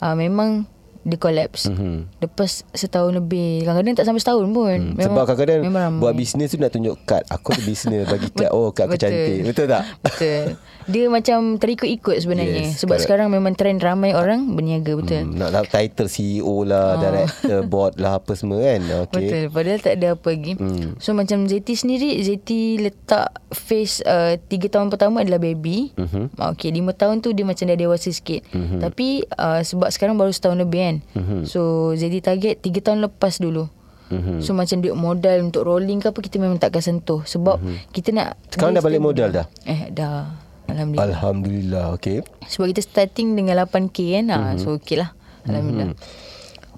uh, 0.01 0.15
Memang 0.17 0.65
dia 1.03 1.17
collapse. 1.19 1.67
Mm-hmm. 1.67 1.95
Lepas 2.23 2.63
setahun 2.71 3.11
lebih. 3.11 3.67
Kadang-kadang 3.67 3.95
tak 3.99 4.05
sampai 4.07 4.21
setahun 4.23 4.47
pun. 4.49 4.79
Hmm. 4.95 4.99
Sebab 4.99 5.23
kadang-kadang 5.27 5.99
buat 5.99 6.15
bisnes 6.15 6.47
tu 6.51 6.57
nak 6.59 6.71
tunjuk 6.71 6.95
kad. 7.03 7.27
Aku 7.27 7.51
ada 7.51 7.63
bisnes 7.63 8.07
bagi 8.07 8.31
kad. 8.31 8.51
Oh, 8.53 8.69
kad 8.69 8.85
aku 8.85 9.01
cantik. 9.01 9.49
Betul 9.49 9.65
tak? 9.65 9.83
Betul. 10.05 10.61
Dia 10.83 11.07
macam 11.07 11.57
terikut-ikut 11.57 12.21
sebenarnya. 12.21 12.69
Yes, 12.69 12.83
Sebab 12.83 12.99
correct. 12.99 13.07
sekarang 13.07 13.27
memang 13.31 13.55
trend 13.55 13.79
ramai 13.81 14.11
orang 14.13 14.53
berniaga. 14.53 14.93
Betul. 14.99 15.31
Hmm, 15.31 15.39
nak 15.39 15.49
nak 15.55 15.65
title 15.71 16.11
CEO 16.11 16.67
lah, 16.67 16.95
oh. 16.95 16.99
director, 16.99 17.59
board 17.71 17.97
lah 17.97 18.19
apa 18.19 18.35
semua 18.35 18.61
kan. 18.61 18.81
Okay. 19.09 19.25
Betul. 19.25 19.43
Padahal 19.55 19.79
tak 19.79 19.93
ada 19.97 20.07
apa 20.13 20.27
lagi. 20.27 20.53
Hmm. 20.59 20.99
So 20.99 21.15
macam 21.15 21.47
ZT 21.47 21.67
sendiri, 21.73 22.19
ZT 22.19 22.83
letak 22.83 23.31
face 23.53 24.03
uh, 24.03 24.35
3 24.35 24.73
tahun 24.73 24.87
pertama 24.91 25.23
adalah 25.23 25.39
baby. 25.39 25.93
Mm-hmm. 25.95 26.35
Okay, 26.57 26.69
5 26.73 26.99
tahun 26.99 27.15
tu 27.23 27.29
dia 27.31 27.45
macam 27.47 27.63
dah 27.69 27.77
dewasa 27.77 28.09
sikit. 28.11 28.43
Mm-hmm. 28.51 28.79
Tapi 28.81 29.07
uh, 29.39 29.61
sebab 29.63 29.89
sekarang 29.93 30.19
baru 30.19 30.33
setahun 30.33 30.59
lebih 30.59 30.81
kan. 30.83 30.92
Mm-hmm. 31.15 31.41
So 31.47 31.91
jadi 31.95 32.17
target 32.19 32.61
3 32.61 32.85
tahun 32.85 32.99
lepas 33.07 33.39
dulu. 33.39 33.71
Mm-hmm. 34.13 34.37
So 34.43 34.53
macam 34.53 34.77
duit 34.83 34.93
modal 34.93 35.37
untuk 35.47 35.65
rolling 35.65 36.03
ke 36.03 36.13
apa 36.13 36.19
kita 36.21 36.37
memang 36.37 36.61
tak 36.61 36.75
akan 36.75 36.83
sentuh 36.83 37.21
sebab 37.25 37.57
mm-hmm. 37.57 37.89
kita 37.95 38.09
nak 38.13 38.37
Sekarang 38.51 38.77
dah 38.77 38.83
balik 38.83 39.01
modal 39.01 39.29
dah. 39.33 39.45
Eh 39.65 39.89
dah. 39.89 40.29
Alhamdulillah. 40.69 41.07
Alhamdulillah. 41.09 41.85
Okey. 41.97 42.21
Sebab 42.45 42.65
kita 42.75 42.81
starting 42.83 43.33
dengan 43.33 43.63
8k 43.65 43.97
kan. 44.19 44.25
Mm-hmm. 44.29 44.59
So 44.61 44.77
okeylah. 44.77 45.15
Alhamdulillah. 45.49 45.95
Mm-hmm. 45.95 46.31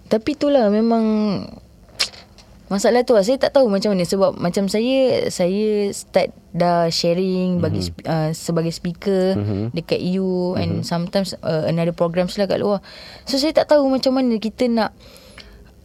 Tapi 0.05 0.29
itulah 0.37 0.69
memang 0.69 1.03
Masalah 2.65 3.05
tu 3.05 3.13
lah 3.13 3.21
Saya 3.21 3.37
tak 3.37 3.53
tahu 3.53 3.69
macam 3.69 3.93
mana 3.93 4.03
Sebab 4.05 4.41
macam 4.41 4.65
saya 4.65 5.29
Saya 5.29 5.93
start 5.93 6.33
dah 6.55 6.89
sharing 6.89 7.61
bagi 7.61 7.85
mm-hmm. 7.85 8.09
uh, 8.09 8.29
Sebagai 8.33 8.73
speaker 8.73 9.37
mm-hmm. 9.37 9.63
Dekat 9.75 10.01
EU 10.01 10.53
mm-hmm. 10.53 10.61
And 10.61 10.71
sometimes 10.81 11.37
uh, 11.45 11.69
Another 11.69 11.93
programs 11.93 12.33
lah 12.41 12.49
kat 12.49 12.57
luar 12.57 12.81
So 13.29 13.37
saya 13.37 13.53
tak 13.53 13.69
tahu 13.69 13.85
macam 13.85 14.17
mana 14.17 14.41
Kita 14.41 14.65
nak 14.65 14.97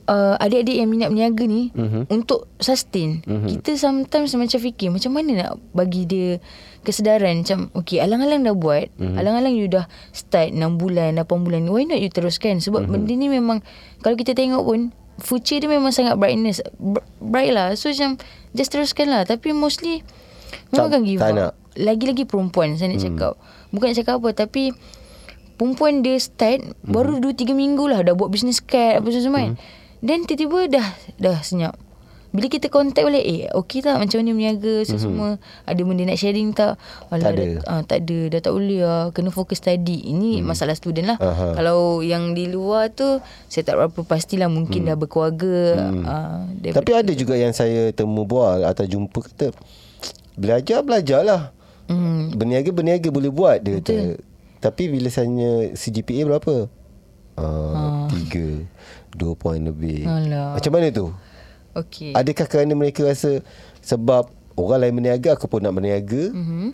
uh, 0.08 0.40
Adik-adik 0.40 0.80
yang 0.80 0.88
minat 0.88 1.12
berniaga 1.12 1.44
ni 1.44 1.68
mm-hmm. 1.68 2.08
Untuk 2.08 2.48
sustain 2.56 3.20
mm-hmm. 3.28 3.48
Kita 3.60 3.76
sometimes 3.76 4.32
macam 4.32 4.58
fikir 4.64 4.88
Macam 4.88 5.12
mana 5.12 5.30
nak 5.36 5.50
bagi 5.76 6.08
dia 6.08 6.40
Kesedaran 6.80 7.44
Macam 7.44 7.68
Okay 7.76 8.00
alang-alang 8.00 8.40
dah 8.40 8.56
buat 8.56 8.88
mm-hmm. 8.96 9.20
Alang-alang 9.20 9.52
you 9.52 9.68
dah 9.68 9.84
Start 10.16 10.56
6 10.56 10.56
bulan 10.80 11.20
8 11.20 11.28
bulan 11.28 11.68
Why 11.68 11.84
not 11.84 12.00
you 12.00 12.08
teruskan 12.08 12.64
Sebab 12.64 12.88
mm-hmm. 12.88 13.04
benda 13.04 13.12
ni 13.20 13.28
memang 13.28 13.58
Kalau 14.00 14.16
kita 14.16 14.32
tengok 14.32 14.64
pun 14.64 14.80
future 15.20 15.60
dia 15.60 15.70
memang 15.70 15.92
sangat 15.94 16.16
brightness. 16.16 16.64
Bright 17.20 17.52
lah. 17.52 17.76
So 17.76 17.92
macam 17.92 18.16
just 18.56 18.72
teruskan 18.72 19.12
lah. 19.12 19.22
Tapi 19.28 19.52
mostly 19.52 20.02
memang 20.72 20.90
akan 20.90 21.00
give 21.06 21.20
up. 21.22 21.54
lagi-lagi 21.78 22.26
perempuan 22.26 22.74
saya 22.74 22.90
nak 22.90 23.00
hmm. 23.00 23.06
cakap. 23.12 23.32
Bukan 23.70 23.86
nak 23.92 23.98
cakap 24.02 24.14
apa 24.18 24.30
tapi 24.34 24.74
perempuan 25.60 26.02
dia 26.02 26.18
start 26.18 26.64
hmm. 26.64 26.90
baru 26.90 27.20
2-3 27.22 27.52
minggu 27.52 27.84
lah. 27.86 28.00
Dah 28.02 28.16
buat 28.16 28.32
business 28.32 28.58
card 28.64 29.04
apa 29.04 29.08
semua 29.12 29.44
kan. 29.44 29.52
Hmm. 29.54 29.58
then 30.00 30.24
tiba-tiba 30.24 30.80
dah 30.80 30.86
dah 31.20 31.38
senyap 31.44 31.76
bila 32.30 32.46
kita 32.46 32.70
contact 32.70 33.02
balik 33.02 33.26
Eh 33.26 33.50
okey 33.50 33.82
tak 33.82 33.98
Macam 33.98 34.22
mana 34.22 34.30
berniaga 34.34 34.74
mm-hmm. 34.86 35.00
Semua 35.02 35.28
Ada 35.66 35.80
benda 35.82 36.02
nak 36.06 36.18
sharing 36.18 36.54
tak 36.54 36.78
Alah, 37.10 37.18
Tak 37.18 37.30
ada 37.34 37.42
dah, 37.42 37.62
uh, 37.66 37.82
Tak 37.82 37.98
ada 38.06 38.18
Dah 38.30 38.40
tak 38.40 38.52
boleh 38.54 38.80
lah 38.86 39.04
Kena 39.10 39.30
fokus 39.34 39.58
study 39.58 39.98
Ini 40.14 40.38
mm. 40.38 40.46
masalah 40.46 40.78
student 40.78 41.14
lah 41.14 41.18
uh-huh. 41.18 41.58
Kalau 41.58 41.78
yang 42.06 42.32
di 42.38 42.46
luar 42.46 42.94
tu 42.94 43.18
Saya 43.50 43.66
tak 43.66 43.82
berapa 43.82 43.98
pastilah 44.06 44.46
Mungkin 44.46 44.86
mm. 44.86 44.88
dah 44.94 44.96
berkeluarga 44.96 45.56
mm. 45.90 46.04
uh, 46.06 46.40
Tapi 46.70 46.90
ada 46.94 47.12
juga 47.18 47.34
yang 47.34 47.50
saya 47.50 47.90
temu 47.90 48.22
buat 48.22 48.62
Atau 48.62 48.86
jumpa 48.86 49.18
kata 49.26 49.50
Belajar-belajar 50.38 51.26
lah 51.26 51.42
mm. 51.90 52.38
Berniaga-berniaga 52.38 53.10
boleh 53.10 53.34
buat 53.34 53.58
dia 53.58 53.82
kata. 53.82 54.22
Tapi 54.60 54.92
bila 54.92 55.08
saya 55.10 55.72
CGPA 55.74 56.30
berapa? 56.30 56.70
Uh, 57.34 57.42
uh. 57.42 58.06
Tiga 58.06 58.62
Dua 59.10 59.34
point 59.34 59.58
lebih 59.58 60.06
Alah. 60.06 60.54
Macam 60.54 60.70
mana 60.70 60.94
tu? 60.94 61.10
Okay. 61.76 62.12
Adakah 62.16 62.46
kerana 62.50 62.74
mereka 62.74 63.06
rasa 63.06 63.42
sebab 63.80 64.30
orang 64.58 64.80
lain 64.86 64.94
berniaga 65.00 65.38
aku 65.38 65.46
pun 65.46 65.62
nak 65.62 65.74
berniaga. 65.76 66.30
Mm-hmm. 66.30 66.68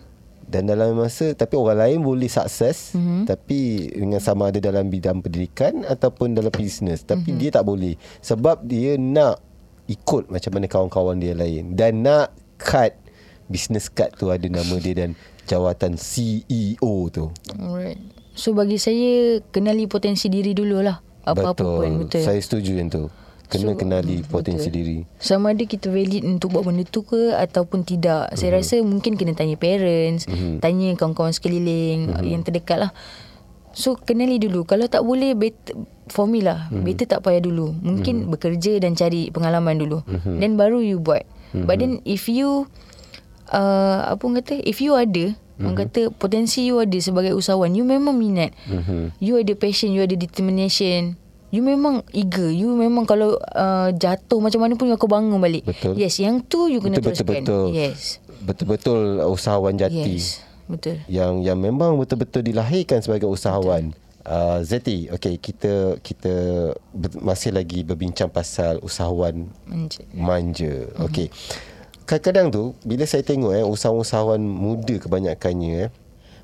Dan 0.47 0.63
dalam 0.71 0.95
masa 0.95 1.35
tapi 1.35 1.59
orang 1.59 1.75
lain 1.75 1.99
boleh 2.07 2.31
sukses 2.31 2.95
mm-hmm. 2.95 3.27
tapi 3.27 3.91
dengan 3.91 4.23
sama 4.23 4.47
ada 4.47 4.63
dalam 4.63 4.87
bidang 4.87 5.19
pendidikan 5.19 5.83
ataupun 5.83 6.39
dalam 6.39 6.55
bisnes 6.55 7.03
tapi 7.03 7.35
mm-hmm. 7.35 7.41
dia 7.43 7.49
tak 7.51 7.67
boleh 7.67 7.99
sebab 8.23 8.63
dia 8.63 8.95
nak 8.95 9.43
ikut 9.91 10.31
macam 10.31 10.51
mana 10.55 10.71
kawan-kawan 10.71 11.19
dia 11.19 11.35
lain 11.35 11.75
dan 11.75 11.99
nak 11.99 12.31
cut 12.55 12.95
business 13.51 13.91
card 13.91 14.15
tu 14.15 14.31
ada 14.31 14.47
nama 14.47 14.79
dia 14.79 14.95
dan 14.95 15.19
jawatan 15.51 15.99
CEO 15.99 17.11
tu. 17.11 17.27
Alright. 17.59 17.99
So 18.31 18.55
bagi 18.55 18.79
saya 18.79 19.43
kenali 19.51 19.83
potensi 19.91 20.31
diri 20.31 20.55
dululah 20.55 20.95
apa-apa 21.27 21.59
betul. 21.59 21.75
pun 21.75 21.91
betul. 22.07 22.23
Saya 22.23 22.39
setuju 22.39 22.79
yang 22.79 22.87
tu 22.87 23.11
kena 23.47 23.73
so, 23.73 23.79
kenali 23.79 24.19
hmm, 24.19 24.27
potensi 24.27 24.67
betul. 24.67 24.75
diri. 24.75 24.97
Sama 25.23 25.55
ada 25.55 25.63
kita 25.63 25.87
valid 25.87 26.23
untuk 26.27 26.51
buat 26.51 26.67
benda 26.67 26.83
tu 26.83 27.07
ke 27.07 27.31
ataupun 27.31 27.87
tidak. 27.87 28.35
Saya 28.35 28.51
mm-hmm. 28.51 28.59
rasa 28.59 28.75
mungkin 28.83 29.13
kena 29.15 29.33
tanya 29.33 29.55
parents, 29.55 30.27
mm-hmm. 30.27 30.59
tanya 30.59 30.91
kawan-kawan 30.99 31.31
sekeliling 31.31 32.11
mm-hmm. 32.11 32.27
yang 32.27 32.41
terdekat 32.43 32.77
lah. 32.87 32.91
So 33.71 33.95
kenali 33.95 34.37
dulu. 34.41 34.67
Kalau 34.67 34.91
tak 34.91 35.07
boleh 35.07 35.31
better, 35.33 35.79
for 36.11 36.27
me 36.27 36.43
lah. 36.43 36.67
Mm-hmm. 36.67 36.83
Better 36.83 37.05
tak 37.07 37.23
payah 37.23 37.39
dulu. 37.39 37.71
Mungkin 37.71 38.27
mm-hmm. 38.27 38.33
bekerja 38.35 38.73
dan 38.83 38.99
cari 38.99 39.31
pengalaman 39.31 39.79
dulu. 39.79 40.03
Mm-hmm. 40.03 40.35
Then 40.43 40.51
baru 40.59 40.83
you 40.83 40.99
buat. 40.99 41.23
Mm-hmm. 41.23 41.63
But 41.63 41.75
then 41.79 42.03
if 42.03 42.27
you 42.27 42.67
uh, 43.55 44.11
apa 44.11 44.21
orang 44.27 44.43
kata 44.43 44.59
if 44.67 44.83
you 44.83 44.93
ada 44.99 45.39
Mm-hmm. 45.57 45.73
Orang 45.73 45.89
kata 45.89 46.01
potensi 46.13 46.69
you 46.69 46.77
ada 46.77 46.93
sebagai 47.01 47.33
usahawan 47.33 47.73
You 47.73 47.81
memang 47.81 48.13
minat 48.13 48.53
mm-hmm. 48.69 49.17
You 49.17 49.41
ada 49.41 49.57
passion 49.57 49.89
You 49.89 50.05
ada 50.05 50.13
determination 50.13 51.17
You 51.47 51.63
memang 51.63 52.03
eager. 52.11 52.51
You 52.51 52.75
memang 52.75 53.07
kalau 53.07 53.39
uh, 53.39 53.89
Jatuh 53.95 54.43
macam 54.43 54.59
mana 54.59 54.75
pun 54.75 54.91
Kau 54.99 55.07
bangun 55.07 55.39
balik. 55.39 55.63
Betul. 55.63 55.95
Yes 55.95 56.19
yang 56.19 56.43
tu 56.43 56.67
You 56.67 56.83
kena 56.83 56.99
betul, 56.99 57.15
teruskan. 57.15 57.27
Betul-betul 57.27 57.65
Yes. 57.71 58.19
Betul-betul 58.43 58.99
Usahawan 59.23 59.79
jati 59.79 60.19
Yes 60.19 60.43
Betul. 60.67 60.99
Yang 61.07 61.33
yang 61.47 61.59
memang 61.63 61.95
betul-betul 61.95 62.43
Dilahirkan 62.43 62.99
sebagai 62.99 63.31
usahawan 63.31 63.95
uh, 64.27 64.59
Zeti 64.59 65.07
Okay 65.07 65.39
kita 65.39 65.95
Kita 66.03 66.33
Masih 67.23 67.55
lagi 67.55 67.87
berbincang 67.87 68.27
Pasal 68.27 68.83
usahawan 68.83 69.47
Manja. 69.63 70.03
Manja. 70.11 70.73
Mm-hmm. 70.91 71.05
Okay 71.07 71.27
Kadang-kadang 72.03 72.47
tu 72.51 72.63
Bila 72.83 73.07
saya 73.07 73.23
tengok 73.23 73.55
eh, 73.55 73.63
Usahawan-usahawan 73.63 74.43
muda 74.43 74.99
kebanyakannya 74.99 75.87
eh, 75.87 75.89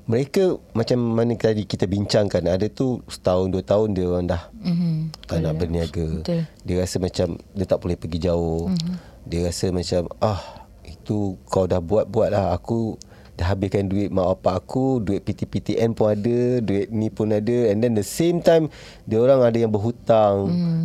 mereka 0.04 0.60
macam 0.76 1.00
mana 1.00 1.32
tadi 1.32 1.64
kita 1.64 1.88
bincangkan 1.88 2.44
ada 2.44 2.68
tu 2.68 3.00
setahun 3.08 3.48
dua 3.48 3.64
tahun 3.64 3.96
dia 3.96 4.04
orang 4.04 4.26
dah 4.28 4.42
mm-hmm. 4.52 4.94
tak 5.24 5.38
nak 5.40 5.54
berniaga 5.56 6.08
Betul. 6.20 6.42
dia 6.60 6.76
rasa 6.76 6.96
macam 7.00 7.28
dia 7.56 7.64
tak 7.64 7.78
boleh 7.80 7.96
pergi 7.96 8.18
jauh 8.28 8.68
mm-hmm. 8.68 8.94
dia 9.24 9.40
rasa 9.48 9.66
macam 9.72 10.02
ah 10.20 10.40
itu 10.84 11.40
kau 11.48 11.64
dah 11.64 11.80
buat 11.80 12.04
buat 12.12 12.28
lah 12.36 12.52
aku 12.52 13.00
dah 13.34 13.50
habiskan 13.50 13.88
duit 13.88 14.12
mak 14.12 14.28
bapak 14.38 14.62
aku 14.62 15.00
duit 15.00 15.24
PTPTN 15.24 15.96
pun 15.96 16.12
ada 16.12 16.60
duit 16.60 16.92
ni 16.92 17.08
pun 17.10 17.32
ada 17.32 17.72
and 17.72 17.80
then 17.82 17.96
the 17.96 18.04
same 18.04 18.44
time 18.44 18.68
dia 19.08 19.18
orang 19.18 19.42
ada 19.42 19.56
yang 19.56 19.72
berhutang 19.72 20.52
mm. 20.52 20.84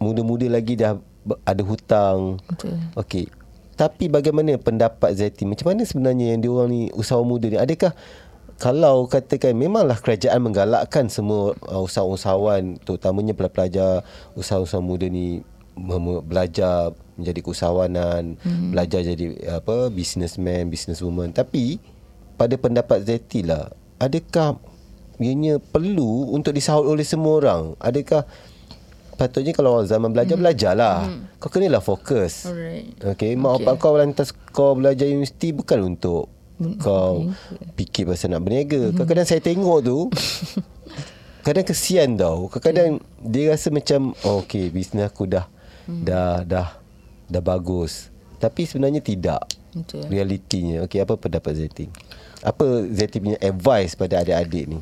muda-muda 0.00 0.46
lagi 0.48 0.78
dah 0.78 0.96
ada 1.44 1.62
hutang 1.66 2.40
Betul. 2.48 2.78
okey 2.96 3.26
tapi 3.76 4.12
bagaimana 4.12 4.60
pendapat 4.60 5.16
Zaiti 5.16 5.48
macam 5.48 5.72
mana 5.72 5.88
sebenarnya 5.88 6.36
yang 6.36 6.40
dia 6.44 6.50
orang 6.52 6.68
ni 6.68 6.80
usahawan 6.92 7.24
muda 7.24 7.48
ni 7.48 7.56
adakah 7.56 7.92
kalau 8.60 9.08
katakan 9.08 9.56
memanglah 9.56 9.96
kerajaan 9.96 10.44
menggalakkan 10.44 11.08
semua 11.08 11.56
uh, 11.64 11.80
usahawan 11.82 12.76
terutamanya 12.84 13.32
pelajar 13.32 14.04
usahawan 14.36 14.84
muda 14.84 15.08
ni 15.08 15.40
belajar 16.28 16.92
menjadi 17.16 17.40
keusahawanan 17.40 18.36
hmm. 18.36 18.76
belajar 18.76 19.00
jadi 19.00 19.56
apa 19.56 19.88
businessman 19.88 20.68
businesswoman 20.68 21.32
tapi 21.32 21.80
pada 22.36 22.52
pendapat 22.60 23.00
Zeti 23.08 23.48
lah 23.48 23.72
adakah 23.96 24.60
ianya 25.16 25.56
perlu 25.56 26.28
untuk 26.36 26.52
disahut 26.52 26.84
oleh 26.84 27.04
semua 27.04 27.40
orang 27.40 27.62
adakah 27.80 28.28
patutnya 29.16 29.56
kalau 29.56 29.84
zaman 29.88 30.12
belajar 30.12 30.36
hmm. 30.36 30.42
belajarlah 30.44 30.96
hmm. 31.08 31.40
kau 31.40 31.48
kenalah 31.48 31.80
fokus 31.80 32.44
alright 32.44 32.92
okey 33.16 33.40
mak 33.40 33.56
okay. 33.56 33.64
bapak 33.64 33.74
kau 33.80 33.96
lantas 33.96 34.28
kau 34.52 34.76
belajar 34.76 35.08
universiti 35.08 35.52
bukan 35.52 35.96
untuk 35.96 36.39
kau 36.80 37.32
fikir 37.74 38.04
pasal 38.04 38.36
nak 38.36 38.44
berniaga. 38.44 38.92
Kadang-kadang 38.92 39.28
saya 39.28 39.40
tengok 39.40 39.78
tu 39.80 39.98
kadang 41.46 41.64
kesian 41.64 42.20
tau. 42.20 42.52
Kadang-kadang 42.52 43.00
dia 43.20 43.52
rasa 43.52 43.72
macam 43.72 44.12
oh, 44.28 44.44
okey 44.44 44.68
bisnes 44.68 45.08
aku 45.08 45.24
dah 45.24 45.48
hmm. 45.88 46.04
dah 46.04 46.44
dah 46.44 46.68
dah 47.26 47.42
bagus. 47.42 48.12
Tapi 48.36 48.68
sebenarnya 48.68 49.00
tidak. 49.00 49.40
Betul. 49.72 50.04
Realitinya. 50.12 50.84
Okey 50.84 51.00
apa 51.00 51.16
pendapat 51.16 51.56
Zeti? 51.56 51.88
Apa 52.40 52.84
Zeti 52.88 53.20
punya 53.20 53.38
advice 53.40 53.96
pada 53.96 54.20
adik-adik 54.20 54.64
ni? 54.68 54.80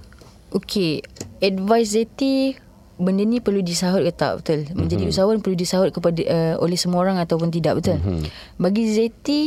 Okey, 0.49 1.05
advice 1.45 1.93
Zeti 1.93 2.57
benda 2.99 3.23
ni 3.23 3.39
perlu 3.39 3.63
disahut 3.63 4.03
ke 4.03 4.13
tak 4.15 4.43
betul? 4.43 4.67
Menjadi 4.75 5.07
mm-hmm. 5.07 5.13
usahawan 5.15 5.39
perlu 5.39 5.55
disahut 5.55 5.91
kepada 5.95 6.21
uh, 6.25 6.55
oleh 6.59 6.75
semua 6.75 7.05
orang 7.05 7.21
ataupun 7.21 7.53
tidak 7.53 7.79
betul? 7.79 8.01
Mm-hmm. 8.01 8.25
Bagi 8.59 8.85
Zeti 8.91 9.41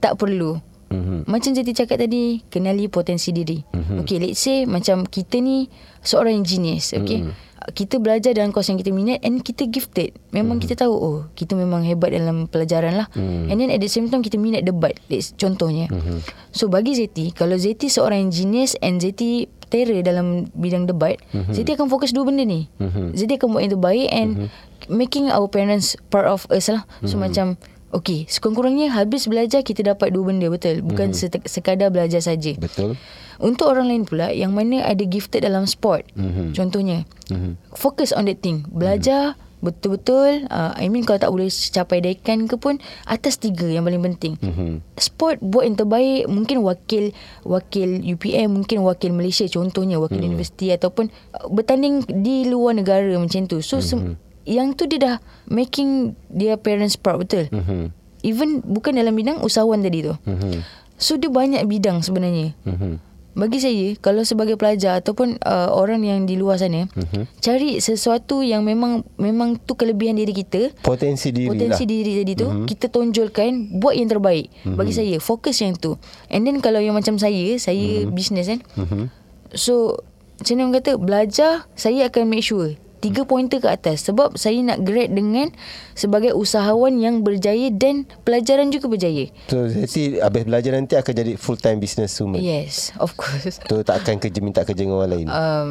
tak 0.00 0.16
perlu. 0.16 0.56
Mm-hmm. 0.96 1.20
Macam 1.28 1.50
Jati 1.52 1.72
cakap 1.76 2.00
tadi 2.00 2.40
Kenali 2.48 2.88
potensi 2.88 3.36
diri 3.36 3.60
mm-hmm. 3.60 4.00
Okay 4.00 4.16
let's 4.16 4.40
say 4.40 4.64
Macam 4.64 5.04
kita 5.04 5.44
ni 5.44 5.68
Seorang 6.00 6.40
genius 6.40 6.96
Okay 6.96 7.20
mm-hmm. 7.20 7.46
kita 7.74 7.98
belajar 7.98 8.30
dalam 8.36 8.54
kos 8.54 8.70
yang 8.70 8.78
kita 8.78 8.94
minat 8.94 9.18
and 9.26 9.42
kita 9.42 9.66
gifted. 9.66 10.14
Memang 10.30 10.60
mm-hmm. 10.60 10.70
kita 10.70 10.86
tahu 10.86 10.94
oh 10.94 11.18
kita 11.34 11.58
memang 11.58 11.82
hebat 11.82 12.14
dalam 12.14 12.46
pelajaran 12.46 13.02
lah. 13.02 13.08
Mm. 13.18 13.50
And 13.50 13.56
then 13.58 13.70
at 13.74 13.80
the 13.82 13.90
same 13.90 14.06
time 14.06 14.22
kita 14.22 14.38
minat 14.38 14.62
debat. 14.62 14.94
Let's, 15.10 15.34
contohnya. 15.34 15.90
Mm-hmm. 15.90 16.18
So 16.54 16.70
bagi 16.70 16.94
Zeti, 16.94 17.34
kalau 17.34 17.58
Zeti 17.58 17.90
seorang 17.90 18.30
genius 18.30 18.78
and 18.78 19.02
Zeti 19.02 19.50
terror 19.66 19.98
dalam 20.06 20.46
bidang 20.54 20.86
debat, 20.86 21.18
mm-hmm. 21.34 21.54
Zeti 21.56 21.74
akan 21.74 21.90
fokus 21.90 22.14
dua 22.14 22.28
benda 22.28 22.46
ni. 22.46 22.70
Mm-hmm. 22.78 23.06
Zeti 23.18 23.34
akan 23.34 23.48
buat 23.50 23.62
yang 23.66 23.72
terbaik 23.74 24.08
and 24.14 24.30
mm-hmm. 24.36 24.48
making 24.92 25.26
our 25.34 25.50
parents 25.50 25.98
part 26.12 26.30
of 26.30 26.46
us 26.54 26.70
lah. 26.70 26.86
So 27.02 27.16
mm-hmm. 27.16 27.20
macam 27.24 27.46
Okay, 27.94 28.26
sekurang-kurangnya 28.26 28.90
habis 28.90 29.30
belajar 29.30 29.62
kita 29.62 29.86
dapat 29.86 30.10
dua 30.10 30.34
benda 30.34 30.50
betul. 30.50 30.82
Bukan 30.82 31.14
mm-hmm. 31.14 31.46
sekadar 31.46 31.94
belajar 31.94 32.18
saja. 32.18 32.58
Betul. 32.58 32.98
Untuk 33.38 33.70
orang 33.70 33.86
lain 33.86 34.02
pula 34.02 34.34
yang 34.34 34.56
mana 34.56 34.82
ada 34.82 35.06
gifted 35.06 35.46
dalam 35.46 35.70
sport. 35.70 36.02
Mm-hmm. 36.18 36.46
Contohnya, 36.56 36.98
mm-hmm. 37.30 37.52
focus 37.78 38.10
on 38.10 38.26
that 38.26 38.42
thing. 38.42 38.66
Belajar 38.74 39.38
mm-hmm. 39.38 39.62
betul-betul. 39.62 40.50
Uh, 40.50 40.74
I 40.74 40.90
mean 40.90 41.06
kalau 41.06 41.22
tak 41.22 41.30
boleh 41.30 41.46
capai 41.46 42.02
daikan 42.02 42.50
ke 42.50 42.58
pun 42.58 42.82
atas 43.06 43.38
tiga 43.38 43.70
yang 43.70 43.86
paling 43.86 44.02
penting. 44.02 44.34
Mm-hmm. 44.42 44.82
Sport 44.98 45.38
buat 45.38 45.70
yang 45.70 45.78
terbaik 45.78 46.26
mungkin 46.26 46.66
wakil 46.66 47.14
wakil 47.46 48.02
UPM, 48.02 48.50
mungkin 48.50 48.82
wakil 48.82 49.14
Malaysia 49.14 49.46
contohnya 49.46 50.02
wakil 50.02 50.18
mm-hmm. 50.18 50.32
universiti 50.34 50.74
ataupun 50.74 51.06
uh, 51.38 51.46
bertanding 51.54 52.02
di 52.02 52.50
luar 52.50 52.74
negara 52.74 53.14
macam 53.14 53.46
tu. 53.46 53.62
So 53.62 53.78
mm-hmm 53.78 54.25
yang 54.46 54.72
tu 54.78 54.86
dia 54.86 54.98
dah 55.02 55.16
making 55.50 56.14
dia 56.30 56.54
parents 56.56 56.94
proud 56.94 57.26
betul. 57.26 57.50
Mm-hmm. 57.50 57.82
Even 58.22 58.62
bukan 58.62 58.96
dalam 58.96 59.12
bidang 59.12 59.42
usahawan 59.42 59.82
tadi 59.82 60.06
tu. 60.06 60.14
Mm-hmm. 60.24 60.54
So 60.96 61.20
dia 61.20 61.28
banyak 61.28 61.66
bidang 61.66 62.00
sebenarnya. 62.00 62.54
Mm-hmm. 62.64 62.94
Bagi 63.36 63.60
saya 63.60 63.92
kalau 64.00 64.24
sebagai 64.24 64.56
pelajar 64.56 65.04
ataupun 65.04 65.36
uh, 65.44 65.68
orang 65.76 66.00
yang 66.00 66.24
di 66.24 66.40
luar 66.40 66.56
sana 66.56 66.88
mm-hmm. 66.88 67.36
cari 67.44 67.84
sesuatu 67.84 68.40
yang 68.40 68.64
memang 68.64 69.04
memang 69.20 69.60
tu 69.60 69.76
kelebihan 69.76 70.16
diri 70.16 70.32
kita 70.32 70.72
potensi 70.80 71.36
diri 71.36 71.52
potensi 71.52 71.84
lah. 71.84 71.92
diri 71.92 72.12
tadi 72.24 72.32
tu 72.32 72.48
mm-hmm. 72.48 72.64
kita 72.64 72.88
tonjolkan 72.88 73.76
buat 73.76 73.92
yang 73.92 74.08
terbaik 74.08 74.48
mm-hmm. 74.48 74.80
bagi 74.80 74.92
saya 74.96 75.20
fokus 75.20 75.60
yang 75.60 75.76
tu 75.76 76.00
and 76.32 76.48
then 76.48 76.64
kalau 76.64 76.80
yang 76.80 76.96
macam 76.96 77.20
saya 77.20 77.60
saya 77.60 78.08
mm-hmm. 78.08 78.16
business 78.16 78.48
kan 78.48 78.64
mm-hmm. 78.72 79.12
so 79.52 80.00
macam 80.40 80.52
mana 80.56 80.62
orang 80.64 80.76
kata 80.80 80.90
belajar 80.96 81.52
saya 81.76 82.08
akan 82.08 82.32
make 82.32 82.40
sure 82.40 82.72
tiga 83.00 83.28
pointer 83.28 83.60
ke 83.60 83.68
atas 83.68 84.08
sebab 84.08 84.34
saya 84.40 84.58
nak 84.64 84.82
grade 84.82 85.12
dengan 85.12 85.52
sebagai 85.92 86.32
usahawan 86.32 86.96
yang 86.96 87.20
berjaya 87.20 87.68
dan 87.72 88.08
pelajaran 88.24 88.72
juga 88.72 88.88
berjaya. 88.88 89.28
So 89.52 89.68
jadi 89.68 90.24
habis 90.24 90.44
belajar 90.48 90.72
nanti 90.76 90.94
akan 90.96 91.12
jadi 91.12 91.32
full 91.36 91.60
time 91.60 91.78
business 91.78 92.16
woman. 92.18 92.40
Yes, 92.40 92.96
of 92.96 93.14
course. 93.20 93.60
Tu 93.64 93.76
tak 93.84 94.04
akan 94.04 94.16
kerja 94.20 94.40
minta 94.40 94.64
kerja 94.64 94.82
dengan 94.84 95.02
orang 95.02 95.12
lain. 95.12 95.26
Um 95.28 95.70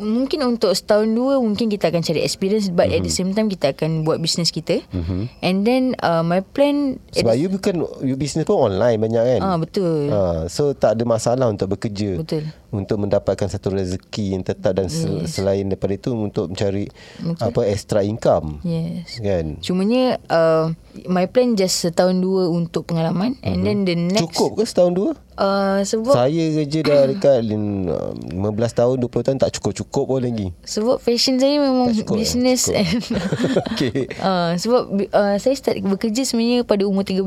mungkin 0.00 0.42
untuk 0.56 0.72
setahun 0.72 1.08
dua 1.12 1.38
mungkin 1.38 1.68
kita 1.68 1.92
akan 1.92 2.02
cari 2.02 2.24
experience 2.24 2.72
but 2.72 2.88
mm-hmm. 2.88 2.96
at 2.98 3.06
the 3.06 3.12
mhm. 3.12 3.18
same 3.20 3.30
time 3.36 3.48
kita 3.52 3.76
akan 3.76 4.02
buat 4.02 4.18
bisnes 4.18 4.50
kita 4.50 4.82
mm-hmm. 4.90 5.28
and 5.44 5.62
then 5.68 5.94
uh, 6.02 6.24
my 6.24 6.40
plan 6.40 6.98
sebab 7.12 7.36
you 7.36 7.52
bukan 7.52 7.84
you 8.02 8.16
business 8.16 8.48
pun 8.48 8.72
online 8.72 8.98
banyak 8.98 9.22
kan 9.36 9.40
ah 9.44 9.56
betul 9.60 10.08
ah 10.10 10.48
so 10.48 10.72
tak 10.72 10.98
ada 10.98 11.04
masalah 11.06 11.46
untuk 11.52 11.76
bekerja 11.76 12.18
betul 12.18 12.42
untuk 12.70 13.02
mendapatkan 13.02 13.50
satu 13.50 13.74
rezeki 13.74 14.38
yang 14.38 14.42
tetap 14.46 14.78
dan 14.78 14.86
yes. 14.86 15.34
selain 15.34 15.66
daripada 15.66 15.98
itu 15.98 16.14
untuk 16.14 16.54
mencari 16.54 16.86
betul. 17.18 17.46
apa 17.50 17.60
extra 17.66 18.00
income 18.06 18.62
yes 18.62 19.18
kan 19.18 19.58
cumanya 19.60 20.16
uh, 20.30 20.70
my 21.06 21.26
plan 21.30 21.54
just 21.54 21.82
setahun 21.82 22.18
dua 22.18 22.50
untuk 22.50 22.86
pengalaman 22.90 23.38
mm-hmm. 23.38 23.48
and 23.48 23.58
mhm. 23.62 23.66
then 23.66 23.78
the 23.86 23.96
next 23.96 24.34
cukup 24.34 24.60
ke 24.60 24.62
setahun 24.66 24.92
dua 24.94 25.10
Uh, 25.40 25.80
sebab 25.88 26.12
saya 26.12 26.52
kerja 26.52 26.78
dah 26.84 27.02
dekat 27.16 27.40
15 27.48 28.36
tahun 28.76 28.96
20 29.00 29.24
tahun 29.24 29.38
tak 29.40 29.56
cukup-cukup 29.56 30.04
pun 30.04 30.20
lagi. 30.20 30.52
Sebab 30.68 31.00
fashion 31.00 31.40
saya 31.40 31.56
memang 31.64 31.96
business 32.12 32.68
eh, 32.68 32.84
and 32.84 33.00
okay. 33.72 34.04
uh, 34.20 34.52
sebab 34.60 35.08
uh, 35.08 35.40
saya 35.40 35.56
start 35.56 35.80
bekerja 35.80 36.28
sebenarnya 36.28 36.68
pada 36.68 36.84
umur 36.84 37.08
13. 37.08 37.24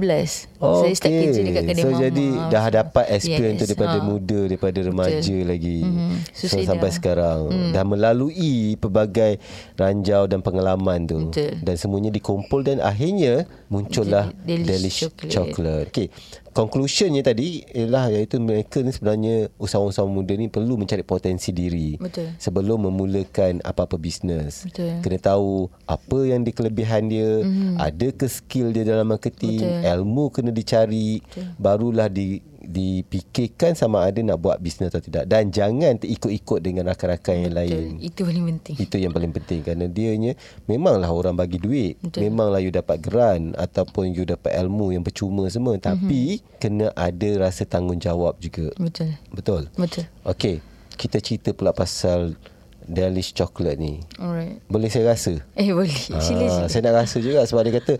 Oh, 0.63 0.79
saya 0.79 0.95
start 0.95 1.11
okay. 1.11 1.23
kerja 1.27 1.41
dekat 1.43 1.63
kedai 1.67 1.83
so, 1.83 1.87
mama. 1.91 1.99
So 1.99 2.03
jadi 2.07 2.27
dah 2.47 2.65
dapat 2.71 3.05
experience 3.11 3.57
yes. 3.59 3.61
tu 3.61 3.65
daripada 3.67 3.97
uh, 3.99 4.05
muda 4.07 4.39
daripada 4.47 4.79
remaja 4.79 5.35
betul. 5.35 5.49
lagi. 5.51 5.79
Mm-hmm. 5.83 6.11
So, 6.31 6.43
so 6.47 6.57
sampai 6.63 6.89
dah. 6.89 6.95
sekarang 6.95 7.39
mm. 7.51 7.71
dah 7.75 7.83
melalui 7.83 8.79
pelbagai 8.79 9.31
ranjau 9.75 10.23
dan 10.31 10.39
pengalaman 10.39 10.99
tu 11.03 11.19
betul. 11.27 11.51
dan 11.59 11.75
semuanya 11.75 12.15
dikumpul 12.15 12.63
dan 12.63 12.79
akhirnya 12.79 13.43
muncullah 13.67 14.31
Delish, 14.47 14.67
Delish 14.71 14.97
Chocolate. 15.03 15.31
Chocolate. 15.35 15.87
Okay 15.91 16.07
conclusionnya 16.53 17.25
tadi 17.25 17.65
ialah 17.73 18.13
iaitu 18.13 18.37
mereka 18.37 18.79
ni 18.85 18.93
sebenarnya 18.93 19.49
usahawan-usahawan 19.57 20.13
muda 20.13 20.33
ni 20.37 20.47
perlu 20.47 20.77
mencari 20.77 21.01
potensi 21.01 21.49
diri 21.49 21.97
Betul. 21.97 22.37
sebelum 22.37 22.85
memulakan 22.87 23.59
apa-apa 23.65 23.97
bisnes. 23.97 24.69
Betul. 24.69 25.01
Kena 25.01 25.17
tahu 25.19 25.67
apa 25.89 26.17
yang 26.23 26.45
di 26.45 26.53
kelebihan 26.53 27.09
dia, 27.09 27.41
mm-hmm. 27.41 27.81
ada 27.81 28.07
ke 28.13 28.29
skill 28.29 28.69
dia 28.69 28.85
dalam 28.85 29.09
marketing, 29.09 29.65
Betul. 29.65 29.89
ilmu 29.97 30.25
kena 30.29 30.51
dicari, 30.53 31.19
Betul. 31.25 31.45
barulah 31.57 32.07
di 32.07 32.39
dipikirkan 32.63 33.75
sama 33.75 34.07
ada 34.07 34.23
nak 34.23 34.39
buat 34.39 34.57
bisnes 34.63 34.87
atau 34.89 35.03
tidak 35.03 35.27
dan 35.27 35.51
jangan 35.51 35.99
terikut-ikut 35.99 36.59
dengan 36.63 36.87
rakan-rakan 36.89 37.47
yang 37.47 37.53
lain. 37.53 37.89
Itu 37.99 38.23
paling 38.23 38.45
penting. 38.55 38.75
Itu 38.79 38.95
yang 38.95 39.11
paling 39.11 39.35
penting 39.35 39.59
kerana 39.67 39.85
dia 39.91 40.15
nya 40.15 40.33
memanglah 40.65 41.11
orang 41.11 41.35
bagi 41.35 41.59
duit, 41.59 41.99
Betul. 41.99 42.27
memanglah 42.27 42.63
you 42.63 42.71
dapat 42.71 43.03
geran 43.03 43.51
ataupun 43.59 44.15
you 44.15 44.23
dapat 44.23 44.55
ilmu 44.55 44.95
yang 44.95 45.03
percuma 45.03 45.51
semua 45.51 45.75
mm-hmm. 45.75 45.91
tapi 45.91 46.39
kena 46.63 46.87
ada 46.95 47.29
rasa 47.43 47.67
tanggungjawab 47.67 48.39
juga. 48.39 48.71
Betul. 48.79 49.19
Betul. 49.35 49.67
Betul. 49.75 50.07
Okey, 50.23 50.63
kita 50.95 51.19
cerita 51.19 51.51
pula 51.51 51.75
pasal 51.75 52.39
Delish 52.83 53.31
chocolate 53.31 53.79
ni. 53.79 54.03
Alright. 54.19 54.59
Boleh 54.67 54.91
saya 54.91 55.15
rasa? 55.15 55.39
Eh 55.55 55.71
boleh. 55.71 55.95
Sila, 55.95 56.19
sila. 56.19 56.67
Saya 56.67 56.81
nak 56.91 57.07
rasa 57.07 57.17
juga 57.23 57.47
sebab 57.47 57.63
dia 57.63 57.79
kata 57.79 57.93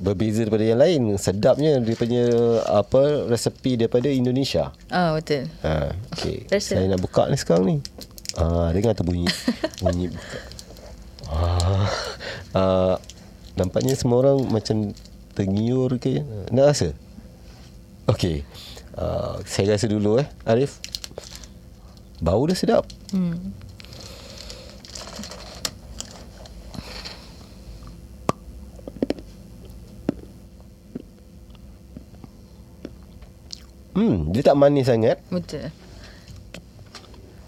berbeza 0.00 0.42
daripada 0.42 0.64
yang 0.64 0.80
lain. 0.80 1.02
Sedapnya 1.20 1.76
dia 1.78 1.94
punya 1.94 2.24
apa 2.66 3.28
resepi 3.28 3.76
daripada 3.76 4.08
Indonesia. 4.08 4.72
Ah 4.88 5.14
betul. 5.14 5.46
Ha 5.60 5.92
okey. 6.16 6.48
Saya 6.58 6.88
nak 6.88 7.04
buka 7.04 7.28
ni 7.28 7.36
sekarang 7.36 7.64
ni. 7.68 7.76
Ah 8.40 8.72
dengar 8.72 8.96
tu 8.96 9.04
bunyi. 9.04 9.28
Bunyi 9.84 10.08
buka. 10.08 10.38
Ah, 11.30 11.86
ah 12.56 12.94
nampaknya 13.54 13.94
semua 13.94 14.24
orang 14.24 14.50
macam 14.50 14.96
tergiur 15.36 15.94
ke? 16.00 16.24
Nak 16.50 16.64
rasa? 16.74 16.88
Okey. 18.10 18.42
Ah, 18.98 19.38
saya 19.46 19.76
rasa 19.76 19.86
dulu 19.86 20.18
eh 20.18 20.26
Arif. 20.48 20.80
Bau 22.18 22.42
dah 22.48 22.56
sedap. 22.56 22.88
Hmm 23.14 23.69
Hmm, 33.94 34.30
dia 34.30 34.42
tak 34.46 34.56
manis 34.58 34.86
sangat. 34.86 35.18
Betul. 35.28 35.70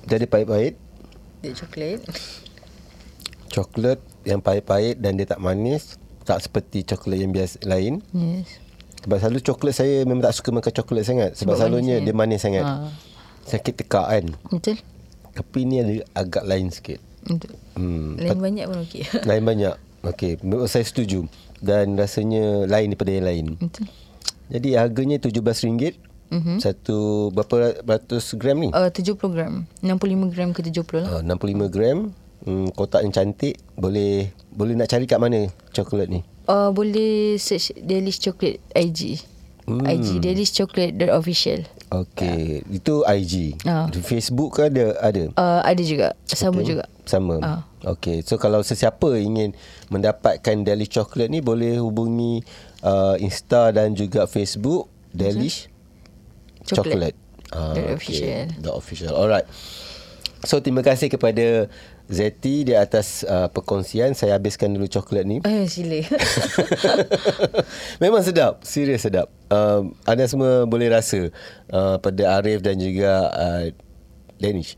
Jadi 0.07 0.25
pahit-pahit. 0.27 0.75
Dia 1.43 1.53
coklat. 1.55 2.01
Coklat 3.53 3.99
yang 4.27 4.41
pahit-pahit 4.43 4.99
dan 4.99 5.19
dia 5.19 5.27
tak 5.27 5.39
manis. 5.39 5.99
Tak 6.23 6.39
seperti 6.43 6.87
coklat 6.87 7.19
yang 7.19 7.35
biasa 7.35 7.63
lain. 7.67 8.03
Yes. 8.15 8.63
Sebab 9.03 9.19
selalu 9.19 9.41
coklat 9.43 9.75
saya 9.75 10.07
memang 10.07 10.23
tak 10.23 10.35
suka 10.39 10.55
makan 10.55 10.73
coklat 10.79 11.03
sangat. 11.03 11.31
Sebab, 11.35 11.55
Sebab 11.55 11.55
selalunya 11.59 11.99
manis 11.99 12.07
dia 12.07 12.15
manis 12.15 12.41
sangat. 12.43 12.65
Ha. 12.67 12.87
Sakit 13.43 13.75
tekak 13.83 14.07
kan. 14.07 14.25
Betul. 14.47 14.79
Tapi 15.35 15.59
ni 15.67 15.83
ada 15.83 15.95
agak 16.15 16.45
lain 16.47 16.71
sikit. 16.71 17.03
Betul. 17.27 17.59
Hmm. 17.75 18.15
Lain 18.19 18.39
banyak 18.39 18.65
pun 18.71 18.79
okey. 18.87 19.03
lain 19.31 19.43
banyak. 19.43 19.75
Okey. 20.07 20.39
Saya 20.71 20.87
setuju. 20.87 21.27
Dan 21.59 21.99
rasanya 21.99 22.67
lain 22.67 22.95
daripada 22.95 23.11
yang 23.11 23.27
lain. 23.27 23.47
Betul. 23.59 23.87
Jadi 24.51 24.69
harganya 24.79 25.17
RM17. 25.19 26.12
Mm-hmm. 26.33 26.57
Satu 26.65 27.29
berapa 27.37 27.77
ratus 27.85 28.33
gram 28.41 28.57
ni? 28.57 28.73
Uh, 28.73 28.89
70 28.89 29.21
gram. 29.29 29.69
65 29.85 30.33
gram 30.33 30.49
ke 30.57 30.65
70 30.65 31.05
lah. 31.05 31.21
Uh, 31.21 31.23
65 31.29 31.69
gram. 31.69 31.99
Hmm, 32.43 32.67
kotak 32.73 33.05
yang 33.05 33.13
cantik. 33.13 33.61
Boleh 33.77 34.33
boleh 34.49 34.73
nak 34.75 34.89
cari 34.89 35.05
kat 35.05 35.21
mana 35.21 35.53
coklat 35.77 36.09
ni? 36.09 36.25
Uh, 36.49 36.73
boleh 36.73 37.37
search 37.37 37.77
Delish 37.77 38.19
Chocolate 38.19 38.59
IG. 38.73 39.21
Hmm. 39.69 39.85
IG 39.87 40.19
Delish 40.19 40.57
Chocolate 40.57 40.97
official. 41.13 41.69
Okay. 41.93 42.65
Yeah. 42.65 42.81
Itu 42.81 43.05
IG. 43.05 43.61
Uh. 43.69 43.87
Di 43.93 44.01
Facebook 44.01 44.57
ke 44.57 44.73
ada? 44.73 44.97
Ada, 45.05 45.23
uh, 45.37 45.61
ada 45.61 45.83
juga. 45.85 46.17
Sama 46.25 46.65
okay. 46.65 46.69
juga. 46.73 46.85
Sama. 47.05 47.37
Uh. 47.39 47.61
Okay. 47.95 48.25
So 48.25 48.41
kalau 48.41 48.65
sesiapa 48.65 49.21
ingin 49.21 49.53
mendapatkan 49.93 50.65
Delish 50.65 50.97
Chocolate 50.97 51.29
ni 51.29 51.45
boleh 51.45 51.77
hubungi 51.79 52.41
uh, 52.81 53.21
Insta 53.21 53.69
dan 53.71 53.93
juga 53.93 54.25
Facebook. 54.25 54.89
Delish 55.13 55.72
chocolate. 56.67 57.17
Ah, 57.53 57.77
the 57.77 57.93
official. 57.93 58.49
The 58.59 58.73
official. 58.73 59.13
Alright. 59.13 59.47
So 60.43 60.59
terima 60.59 60.83
kasih 60.83 61.07
kepada 61.07 61.71
Zeti 62.11 62.67
di 62.67 62.75
atas 62.75 63.23
uh, 63.23 63.47
perkongsian. 63.47 64.13
Saya 64.19 64.37
habiskan 64.37 64.75
dulu 64.75 64.91
coklat 64.91 65.23
ni. 65.23 65.39
Eh, 65.47 65.71
sila. 65.71 66.03
Memang 68.03 68.27
sedap. 68.27 68.61
Serius 68.67 69.07
sedap. 69.07 69.31
Um, 69.47 69.95
anda 70.03 70.27
semua 70.27 70.67
boleh 70.67 70.91
rasa 70.91 71.31
uh, 71.71 71.97
pada 72.03 72.43
Arif 72.43 72.59
dan 72.59 72.75
juga 72.77 73.31
uh, 73.31 73.65
Danish. 74.43 74.75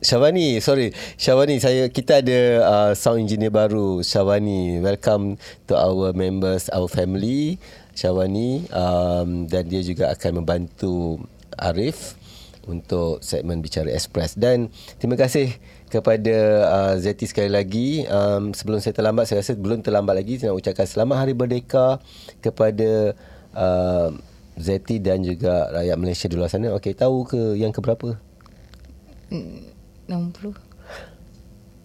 Syawani, 0.00 0.64
sorry. 0.64 0.96
Syawani, 1.20 1.60
saya 1.60 1.84
kita 1.92 2.24
ada 2.24 2.40
uh, 2.64 2.92
sound 2.96 3.20
engineer 3.20 3.52
baru. 3.52 4.00
Syawani, 4.00 4.80
welcome 4.80 5.36
to 5.68 5.76
our 5.76 6.16
members, 6.16 6.72
our 6.72 6.88
family. 6.88 7.60
Syawani 8.00 8.64
um, 8.72 9.44
dan 9.44 9.68
dia 9.68 9.84
juga 9.84 10.08
akan 10.08 10.40
membantu 10.40 11.20
Arif 11.60 12.16
untuk 12.64 13.20
segmen 13.20 13.60
Bicara 13.60 13.92
Express. 13.92 14.40
Dan 14.40 14.72
terima 14.96 15.20
kasih 15.20 15.52
kepada 15.92 16.36
uh, 16.64 16.94
Zeti 16.96 17.28
sekali 17.28 17.52
lagi. 17.52 18.08
Um, 18.08 18.56
sebelum 18.56 18.80
saya 18.80 18.96
terlambat, 18.96 19.28
saya 19.28 19.44
rasa 19.44 19.52
belum 19.52 19.84
terlambat 19.84 20.16
lagi. 20.16 20.40
Saya 20.40 20.56
nak 20.56 20.64
ucapkan 20.64 20.88
selamat 20.88 21.16
Hari 21.20 21.34
Merdeka 21.36 21.86
kepada 22.40 23.12
uh, 23.52 24.08
Zeti 24.56 24.96
dan 24.96 25.20
juga 25.20 25.68
rakyat 25.68 25.96
Malaysia 26.00 26.26
di 26.32 26.36
luar 26.40 26.48
sana. 26.48 26.72
Okey, 26.72 26.96
tahu 26.96 27.28
ke 27.28 27.60
yang 27.60 27.76
keberapa? 27.76 28.16
60 30.10 30.56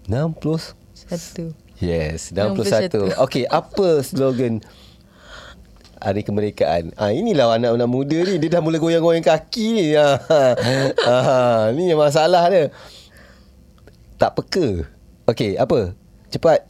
60 0.09 0.73
Satu 0.97 1.53
Yes 1.77 2.33
61 2.33 3.21
Okey 3.21 3.45
apa 3.45 4.01
slogan 4.01 4.65
Hari 5.99 6.21
Kemerdekaan. 6.23 6.91
Ah, 6.99 7.11
Inilah 7.11 7.55
anak-anak 7.55 7.89
muda 7.89 8.17
ni. 8.27 8.35
Dia 8.39 8.59
dah 8.59 8.61
mula 8.61 8.77
goyang-goyang 8.77 9.23
kaki 9.25 9.65
ni. 9.71 9.85
Ah, 9.99 10.17
ah, 11.07 11.61
Ni 11.71 11.91
yang 11.91 11.99
masalah 11.99 12.47
dia. 12.51 12.71
Tak 14.15 14.35
peka. 14.39 14.87
Okey 15.27 15.57
apa? 15.59 15.91
Cepat. 16.31 16.63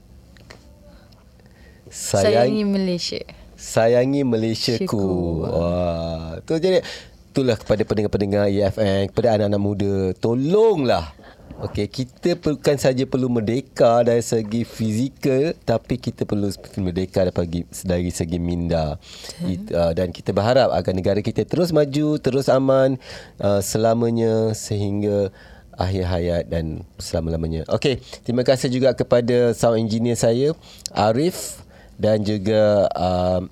Sayang, 1.90 2.52
Sayangi 2.52 2.64
Malaysia. 2.68 3.22
Sayangi 3.56 4.22
Malaysia 4.28 4.76
ku. 4.84 5.44
Wah, 5.48 6.42
tu 6.44 6.60
jadi 6.60 6.84
itulah 7.32 7.56
kepada 7.60 7.84
pendengar-pendengar 7.84 8.48
EFM, 8.48 9.12
kepada 9.12 9.36
anak-anak 9.40 9.62
muda, 9.62 9.94
tolonglah 10.20 11.12
Okey, 11.56 11.88
kita 11.88 12.36
bukan 12.36 12.76
saja 12.76 13.08
perlu 13.08 13.32
merdeka 13.32 14.04
dari 14.04 14.20
segi 14.20 14.68
fizikal 14.68 15.56
tapi 15.64 15.96
kita 15.96 16.28
perlu 16.28 16.52
merdeka 16.84 17.24
dari, 17.24 17.64
dari 17.88 18.12
segi 18.12 18.36
minda. 18.44 19.00
It, 19.48 19.72
uh, 19.72 19.96
dan 19.96 20.12
kita 20.12 20.36
berharap 20.36 20.76
agar 20.76 20.92
negara 20.92 21.24
kita 21.24 21.48
terus 21.48 21.72
maju, 21.72 22.20
terus 22.20 22.52
aman 22.52 23.00
uh, 23.40 23.64
selamanya 23.64 24.52
sehingga 24.52 25.32
akhir 25.80 26.04
hayat 26.04 26.44
dan 26.52 26.84
selama-lamanya. 27.00 27.64
Okey, 27.72 28.04
terima 28.28 28.44
kasih 28.44 28.68
juga 28.68 28.92
kepada 28.92 29.56
sound 29.56 29.80
engineer 29.80 30.20
saya 30.20 30.52
Arif 30.92 31.64
dan 31.96 32.20
juga 32.20 32.92
uh, 32.92 33.48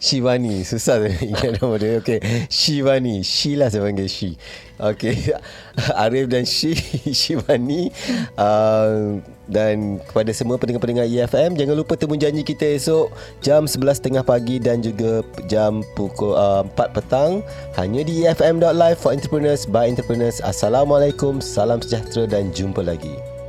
Shivani 0.00 0.64
Susah 0.64 0.96
saya 0.96 1.12
ingat 1.20 1.60
nama 1.60 1.76
dia. 1.76 2.00
Okay. 2.00 2.18
Shivani 2.48 3.20
She 3.20 3.52
lah 3.52 3.68
saya 3.68 3.84
panggil 3.84 4.08
She 4.08 4.40
Okay. 4.80 5.36
Arif 6.02 6.32
dan 6.32 6.48
She 6.48 6.72
Shivani 7.20 7.92
uh, 8.40 9.20
Dan 9.44 10.00
kepada 10.00 10.32
semua 10.32 10.56
pendengar-pendengar 10.56 11.04
EFM 11.04 11.52
Jangan 11.60 11.76
lupa 11.76 12.00
temu 12.00 12.16
janji 12.16 12.40
kita 12.40 12.64
esok 12.80 13.12
Jam 13.44 13.68
11.30 13.68 14.24
pagi 14.24 14.56
Dan 14.56 14.80
juga 14.80 15.20
jam 15.52 15.84
pukul 15.92 16.32
uh, 16.32 16.64
4 16.64 16.96
petang. 16.96 17.44
Hanya 17.76 18.00
di 18.00 18.24
EFM.live 18.24 18.96
For 18.96 19.12
entrepreneurs 19.12 19.68
By 19.68 19.92
entrepreneurs. 19.92 20.40
Assalamualaikum 20.40 21.44
Salam 21.44 21.84
sejahtera 21.84 22.24
Dan 22.24 22.48
jumpa 22.56 22.80
lagi 22.80 23.39